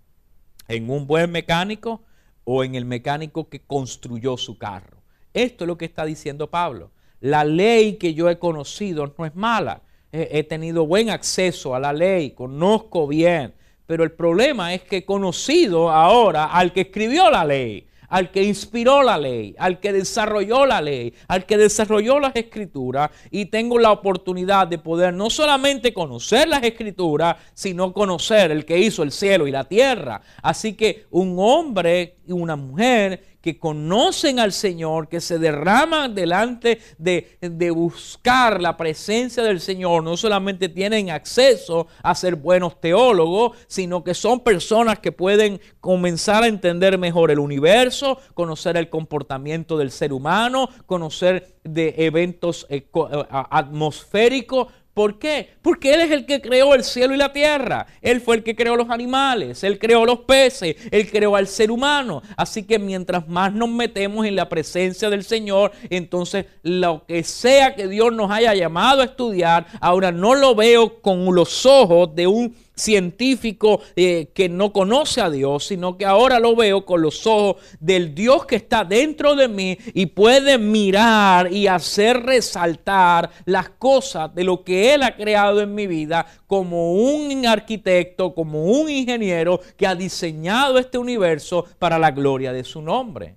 ¿En 0.67 0.91
un 0.91 1.07
buen 1.07 1.31
mecánico 1.31 2.03
o 2.43 2.65
en 2.65 2.75
el 2.75 2.85
mecánico 2.85 3.49
que 3.49 3.61
construyó 3.61 4.37
su 4.37 4.59
carro? 4.59 4.98
Esto 5.43 5.65
es 5.65 5.69
lo 5.69 5.79
que 5.79 5.85
está 5.85 6.05
diciendo 6.05 6.51
Pablo. 6.51 6.91
La 7.21 7.45
ley 7.45 7.95
que 7.95 8.15
yo 8.15 8.29
he 8.29 8.39
conocido 8.39 9.13
no 9.17 9.27
es 9.27 9.35
mala. 9.35 9.83
He, 10.11 10.43
tenido 10.43 10.87
buen 10.87 11.11
acceso 11.11 11.75
a 11.75 11.81
la 11.81 11.93
ley, 11.93 12.31
conozco 12.31 13.07
bien 13.07 13.53
pero 13.89 14.05
el 14.05 14.13
problema 14.13 14.75
es 14.75 14.83
que 14.83 14.99
he 14.99 15.05
conocido 15.07 15.91
ahora 15.91 16.45
al 16.45 16.75
que 16.75 16.83
escribió 16.83 17.31
la 17.31 17.43
ley, 17.43 17.89
al 18.11 18.31
que 18.31 18.43
inspiró 18.43 19.03
la 19.03 19.17
ley, 19.17 19.55
al 19.59 19.81
que 19.81 19.95
desarrolló 19.95 20.67
la 20.67 20.83
ley, 20.83 21.15
al 21.27 21.47
que 21.47 21.57
desarrolló 21.57 22.21
las 22.21 22.37
escrituras 22.37 23.11
y 23.31 23.47
tengo 23.47 23.79
la 23.79 23.91
oportunidad 23.91 24.67
de 24.67 24.77
poder 24.77 25.15
no 25.15 25.31
solamente 25.31 25.95
conocer 25.95 26.49
las 26.49 26.63
escrituras, 26.65 27.37
sino 27.55 27.95
conocer 27.95 28.51
el 28.51 28.67
que 28.67 28.79
hizo 28.79 29.03
el 29.03 29.11
cielo 29.11 29.47
y 29.47 29.53
la 29.53 29.65
tierra. 29.65 30.21
Así 30.43 30.75
que 30.75 31.07
un 31.11 31.37
hombre 31.39 32.17
y 32.27 32.33
una 32.33 32.57
mujer 32.57 33.38
que 33.49 33.59
conocen 33.59 34.41
al 34.41 34.53
Señor, 34.53 35.09
que 35.09 35.23
se 35.23 35.39
derraman 35.39 36.15
delante 36.15 36.81
de, 36.99 37.39
de, 37.41 37.71
buscar 37.71 38.61
la 38.61 38.77
presencia 38.77 39.43
del 39.43 39.63
Señor, 39.63 40.05
no 40.05 40.19
solamente 40.19 40.69
tienen 40.69 41.09
acceso 41.09 41.87
a 42.03 42.15
ser 42.15 42.37
buenos 42.37 42.79
teólogos, 42.79 43.57
sino 43.67 44.05
que 44.05 44.13
son 44.13 44.41
personas 44.41 44.99
que 44.99 45.13
pueden 45.13 45.63
comenzar 45.81 46.43
a 46.43 46.47
entender 46.47 46.99
mejor 46.99 47.31
el 47.31 47.39
universo, 47.39 48.19
conocer 48.35 48.77
el 48.77 48.91
comportamiento 48.91 49.79
del 49.79 49.93
ser 49.93 50.13
humano, 50.13 50.69
conocer 50.85 51.57
de 51.65 51.95
eventos 51.97 52.67
eh, 52.69 52.87
atmosféricos, 53.31 54.69
¿Por 54.99 55.21
qué? 55.21 55.51
Porque 55.63 55.95
Él 55.95 56.01
es 56.01 56.11
el 56.11 56.27
que 56.27 56.41
creó 56.41 56.75
el 56.75 56.83
cielo 56.83 57.15
y 57.15 57.19
la 57.19 57.33
tierra. 57.33 57.87
Él 58.03 58.21
fue 58.21 58.35
el 58.35 58.43
que 58.43 58.57
creó 58.57 58.75
los 58.75 58.91
animales, 58.91 59.63
Él 59.63 59.79
creó 59.79 60.05
los 60.05 60.19
peces, 60.23 60.75
Él 60.91 61.09
creó 61.09 61.37
al 61.37 61.47
ser 61.47 61.71
humano. 61.71 62.21
Así 62.37 62.65
que 62.65 62.81
mientras 62.81 63.29
más 63.29 63.53
nos 63.53 63.69
metemos 63.69 64.27
en 64.27 64.35
la 64.35 64.49
presencia 64.49 65.09
del 65.09 65.23
Señor, 65.23 65.71
entonces 65.89 66.47
lo 66.65 67.07
que 67.07 67.23
sea 67.23 67.77
que 67.77 67.87
Dios 67.87 68.13
nos 68.13 68.29
haya 68.33 68.53
llamado 68.57 69.03
a 69.03 69.05
estudiar, 69.05 69.69
ahora 69.81 70.11
no 70.11 70.35
lo 70.35 70.57
veo 70.57 71.01
con 71.01 71.33
los 71.33 71.65
ojos 71.65 72.13
de 72.17 72.27
un 72.27 72.57
científico 72.79 73.81
eh, 73.97 74.31
que 74.35 74.49
no 74.49 74.73
conoce 74.73 75.21
a 75.21 75.31
Dios, 75.31 75.67
sino 75.67 75.97
que 75.99 76.07
ahora 76.07 76.39
lo 76.39 76.57
veo 76.57 76.85
con 76.85 77.03
los 77.03 77.27
ojos 77.27 77.57
del 77.81 78.15
Dios 78.15 78.47
que 78.47 78.57
está 78.57 78.85
dentro 78.85 79.35
de 79.35 79.49
mí 79.49 79.77
y 79.95 80.07
puede 80.07 80.59
mirar 80.59 81.53
y 81.53 81.67
hacer 81.67 82.23
resaltar 82.23 83.31
las 83.45 83.69
cosas 83.71 84.35
de 84.35 84.45
lo 84.45 84.65
que 84.65 84.95
Él 84.95 85.03
ha 85.03 85.17
creado 85.17 85.61
en 85.61 85.75
mi 85.75 85.87
vida 85.87 86.27
como 86.47 86.95
un 86.95 87.47
arquitecto, 87.47 88.35
como 88.35 88.65
un 88.65 88.89
ingeniero 88.89 89.61
que 89.77 89.87
ha 89.87 89.95
diseñado 89.95 90.79
este 90.79 90.99
universo 90.99 91.67
para 91.79 91.99
la 91.99 92.11
gloria 92.11 92.53
de 92.53 92.65
su 92.65 92.81
nombre. 92.81 93.37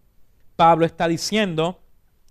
Pablo 0.55 0.85
está 0.85 1.07
diciendo, 1.07 1.79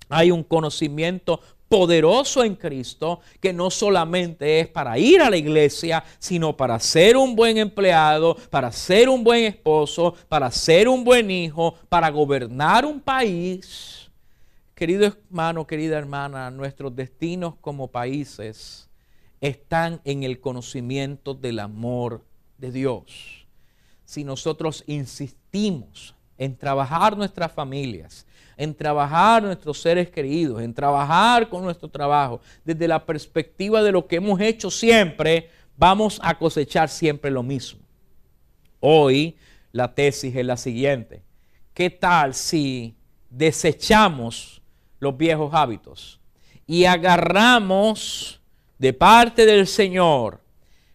hay 0.08 0.30
un 0.30 0.42
conocimiento 0.42 1.40
poderoso 1.70 2.42
en 2.42 2.56
Cristo, 2.56 3.20
que 3.38 3.52
no 3.52 3.70
solamente 3.70 4.58
es 4.58 4.66
para 4.66 4.98
ir 4.98 5.22
a 5.22 5.30
la 5.30 5.36
iglesia, 5.36 6.02
sino 6.18 6.56
para 6.56 6.80
ser 6.80 7.16
un 7.16 7.36
buen 7.36 7.58
empleado, 7.58 8.36
para 8.50 8.72
ser 8.72 9.08
un 9.08 9.22
buen 9.22 9.44
esposo, 9.44 10.16
para 10.28 10.50
ser 10.50 10.88
un 10.88 11.04
buen 11.04 11.30
hijo, 11.30 11.76
para 11.88 12.10
gobernar 12.10 12.84
un 12.84 13.00
país. 13.00 14.10
Querido 14.74 15.06
hermano, 15.06 15.64
querida 15.64 15.96
hermana, 15.96 16.50
nuestros 16.50 16.96
destinos 16.96 17.54
como 17.60 17.86
países 17.86 18.88
están 19.40 20.00
en 20.04 20.24
el 20.24 20.40
conocimiento 20.40 21.34
del 21.34 21.60
amor 21.60 22.24
de 22.58 22.72
Dios. 22.72 23.46
Si 24.04 24.24
nosotros 24.24 24.82
insistimos 24.88 26.16
en 26.40 26.56
trabajar 26.56 27.18
nuestras 27.18 27.52
familias, 27.52 28.26
en 28.56 28.74
trabajar 28.74 29.42
nuestros 29.42 29.78
seres 29.78 30.08
queridos, 30.08 30.62
en 30.62 30.72
trabajar 30.72 31.50
con 31.50 31.62
nuestro 31.62 31.86
trabajo, 31.86 32.40
desde 32.64 32.88
la 32.88 33.04
perspectiva 33.04 33.82
de 33.82 33.92
lo 33.92 34.06
que 34.06 34.16
hemos 34.16 34.40
hecho 34.40 34.70
siempre, 34.70 35.50
vamos 35.76 36.18
a 36.22 36.38
cosechar 36.38 36.88
siempre 36.88 37.30
lo 37.30 37.42
mismo. 37.42 37.80
Hoy 38.80 39.36
la 39.70 39.94
tesis 39.94 40.34
es 40.34 40.46
la 40.46 40.56
siguiente. 40.56 41.22
¿Qué 41.74 41.90
tal 41.90 42.32
si 42.32 42.96
desechamos 43.28 44.62
los 44.98 45.14
viejos 45.18 45.52
hábitos 45.52 46.20
y 46.66 46.86
agarramos 46.86 48.40
de 48.78 48.94
parte 48.94 49.44
del 49.44 49.66
Señor 49.66 50.40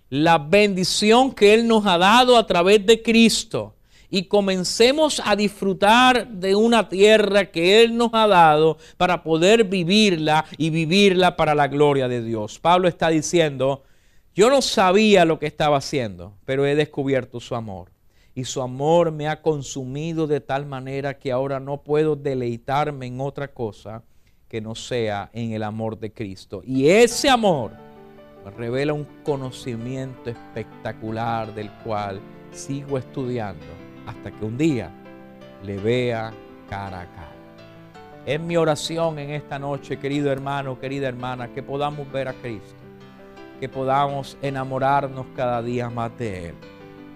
la 0.10 0.40
bendición 0.40 1.32
que 1.32 1.54
Él 1.54 1.68
nos 1.68 1.86
ha 1.86 2.00
dado 2.00 2.36
a 2.36 2.48
través 2.48 2.84
de 2.84 3.04
Cristo? 3.04 3.75
Y 4.10 4.24
comencemos 4.24 5.22
a 5.24 5.36
disfrutar 5.36 6.28
de 6.28 6.56
una 6.56 6.90
tierra 6.90 7.46
que 7.46 7.84
Él 7.84 7.98
nos 7.98 8.10
ha 8.14 8.28
dado 8.28 8.78
para 8.98 9.24
poder 9.24 9.64
vivirla 9.64 10.46
y 10.58 10.70
vivirla 10.70 11.36
para 11.36 11.56
la 11.56 11.68
gloria 11.68 12.08
de 12.08 12.22
Dios. 12.22 12.60
Pablo 12.60 12.88
está 12.88 13.10
diciendo, 13.10 13.84
yo 14.34 14.50
no 14.50 14.62
sabía 14.62 15.26
lo 15.26 15.40
que 15.40 15.48
estaba 15.48 15.78
haciendo, 15.78 16.34
pero 16.46 16.66
he 16.66 16.76
descubierto 16.76 17.40
su 17.40 17.56
amor. 17.56 17.92
Y 18.34 18.44
su 18.44 18.62
amor 18.62 19.12
me 19.12 19.30
ha 19.30 19.42
consumido 19.42 20.28
de 20.28 20.42
tal 20.42 20.66
manera 20.66 21.18
que 21.18 21.32
ahora 21.32 21.62
no 21.62 21.84
puedo 21.84 22.18
deleitarme 22.18 23.06
en 23.06 23.22
otra 23.22 23.48
cosa 23.48 24.04
que 24.50 24.60
no 24.60 24.76
sea 24.76 25.30
en 25.34 25.54
el 25.54 25.64
amor 25.64 25.98
de 25.98 26.12
Cristo. 26.12 26.62
Y 26.66 26.90
ese 26.90 27.30
amor 27.30 27.72
revela 28.58 28.94
un 28.94 29.08
conocimiento 29.24 30.30
espectacular 30.30 31.56
del 31.56 31.72
cual 31.84 32.20
sigo 32.52 32.98
estudiando 32.98 33.85
hasta 34.06 34.32
que 34.32 34.46
un 34.46 34.58
día 34.58 34.92
le 35.64 35.78
vea 35.78 36.32
cara 36.70 37.02
a 37.02 37.06
cara. 37.06 37.36
Es 38.26 38.40
mi 38.40 38.58
oración 38.58 39.20
en 39.20 39.32
esta 39.32 39.60
noche, 39.60 39.98
querido 39.98 40.32
hermano, 40.32 40.80
querida 40.80 41.08
hermana, 41.08 41.50
que 41.50 41.62
podamos 41.62 42.12
ver 42.12 42.28
a 42.28 42.34
Cristo, 42.34 42.76
que 43.60 43.70
podamos 43.70 44.38
enamorarnos 44.42 45.28
cada 45.36 45.62
día 45.62 45.90
más 45.90 46.18
de 46.18 46.50
Él. 46.50 46.56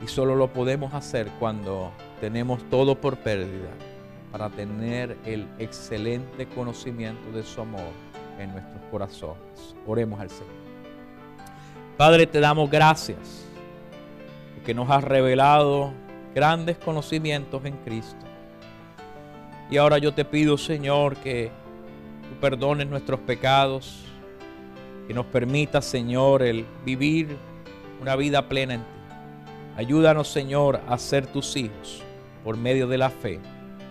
Y 0.04 0.08
solo 0.08 0.36
lo 0.36 0.54
podemos 0.54 0.94
hacer 0.94 1.28
cuando 1.40 1.92
tenemos 2.22 2.64
todo 2.70 2.96
por 2.96 3.18
pérdida 3.18 3.70
para 4.32 4.50
tener 4.50 5.18
el 5.26 5.48
excelente 5.58 6.48
conocimiento 6.48 7.32
de 7.32 7.44
su 7.44 7.62
amor 7.62 7.92
en 8.38 8.52
nuestros 8.52 8.82
corazones. 8.92 9.76
Oremos 9.88 10.20
al 10.20 10.30
Señor. 10.30 10.54
Padre, 11.98 12.28
te 12.28 12.40
damos 12.40 12.70
gracias 12.70 13.46
porque 14.56 14.74
nos 14.74 14.90
has 14.90 15.04
revelado 15.04 15.92
grandes 16.34 16.78
conocimientos 16.78 17.64
en 17.66 17.76
Cristo. 17.78 18.26
Y 19.70 19.78
ahora 19.78 19.98
yo 19.98 20.14
te 20.14 20.26
pido, 20.26 20.58
Señor, 20.58 21.18
que 21.18 21.52
tú 22.28 22.40
perdones 22.40 22.88
nuestros 22.88 23.20
pecados, 23.20 24.04
que 25.08 25.14
nos 25.14 25.26
permita, 25.28 25.82
Señor, 25.82 26.42
el 26.44 26.66
vivir 26.86 27.38
una 28.02 28.16
vida 28.16 28.48
plena 28.48 28.76
en 28.76 28.82
ti. 28.82 28.88
Ayúdanos, 29.76 30.28
Señor, 30.28 30.82
a 30.88 30.98
ser 30.98 31.28
tus 31.28 31.56
hijos 31.56 32.02
por 32.44 32.58
medio 32.58 32.88
de 32.88 32.98
la 32.98 33.10
fe. 33.10 33.40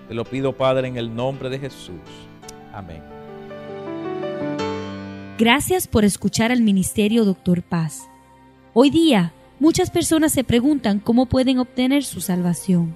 Te 0.09 0.15
lo 0.15 0.25
pido, 0.25 0.53
Padre, 0.57 0.89
en 0.89 0.97
el 0.97 1.15
nombre 1.15 1.49
de 1.49 1.59
Jesús. 1.59 2.01
Amén. 2.73 3.03
Gracias 5.39 5.87
por 5.87 6.05
escuchar 6.05 6.51
al 6.51 6.63
Ministerio 6.63 7.25
Doctor 7.25 7.63
Paz. 7.63 8.09
Hoy 8.75 8.91
día, 8.91 9.33
Muchas 9.61 9.91
personas 9.91 10.33
se 10.33 10.45
preguntan 10.45 11.01
cómo 11.01 11.27
pueden 11.27 11.59
obtener 11.59 12.05
su 12.05 12.21
salvación. 12.21 12.95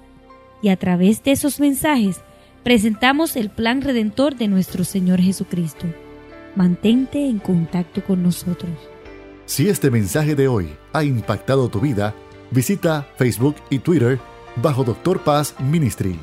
Y 0.62 0.68
a 0.68 0.76
través 0.76 1.24
de 1.24 1.32
esos 1.32 1.58
mensajes 1.58 2.20
presentamos 2.62 3.34
el 3.36 3.50
plan 3.50 3.82
redentor 3.82 4.36
de 4.36 4.46
nuestro 4.48 4.84
Señor 4.84 5.20
Jesucristo. 5.20 5.86
Mantente 6.54 7.28
en 7.28 7.40
contacto 7.40 8.04
con 8.04 8.22
nosotros. 8.22 8.70
Si 9.44 9.68
este 9.68 9.90
mensaje 9.90 10.36
de 10.36 10.46
hoy 10.48 10.68
ha 10.92 11.02
impactado 11.02 11.68
tu 11.68 11.80
vida, 11.80 12.14
Visita 12.52 13.08
Facebook 13.16 13.56
y 13.70 13.78
Twitter 13.78 14.20
bajo 14.56 14.84
Doctor 14.84 15.20
Paz 15.20 15.54
Ministry. 15.58 16.20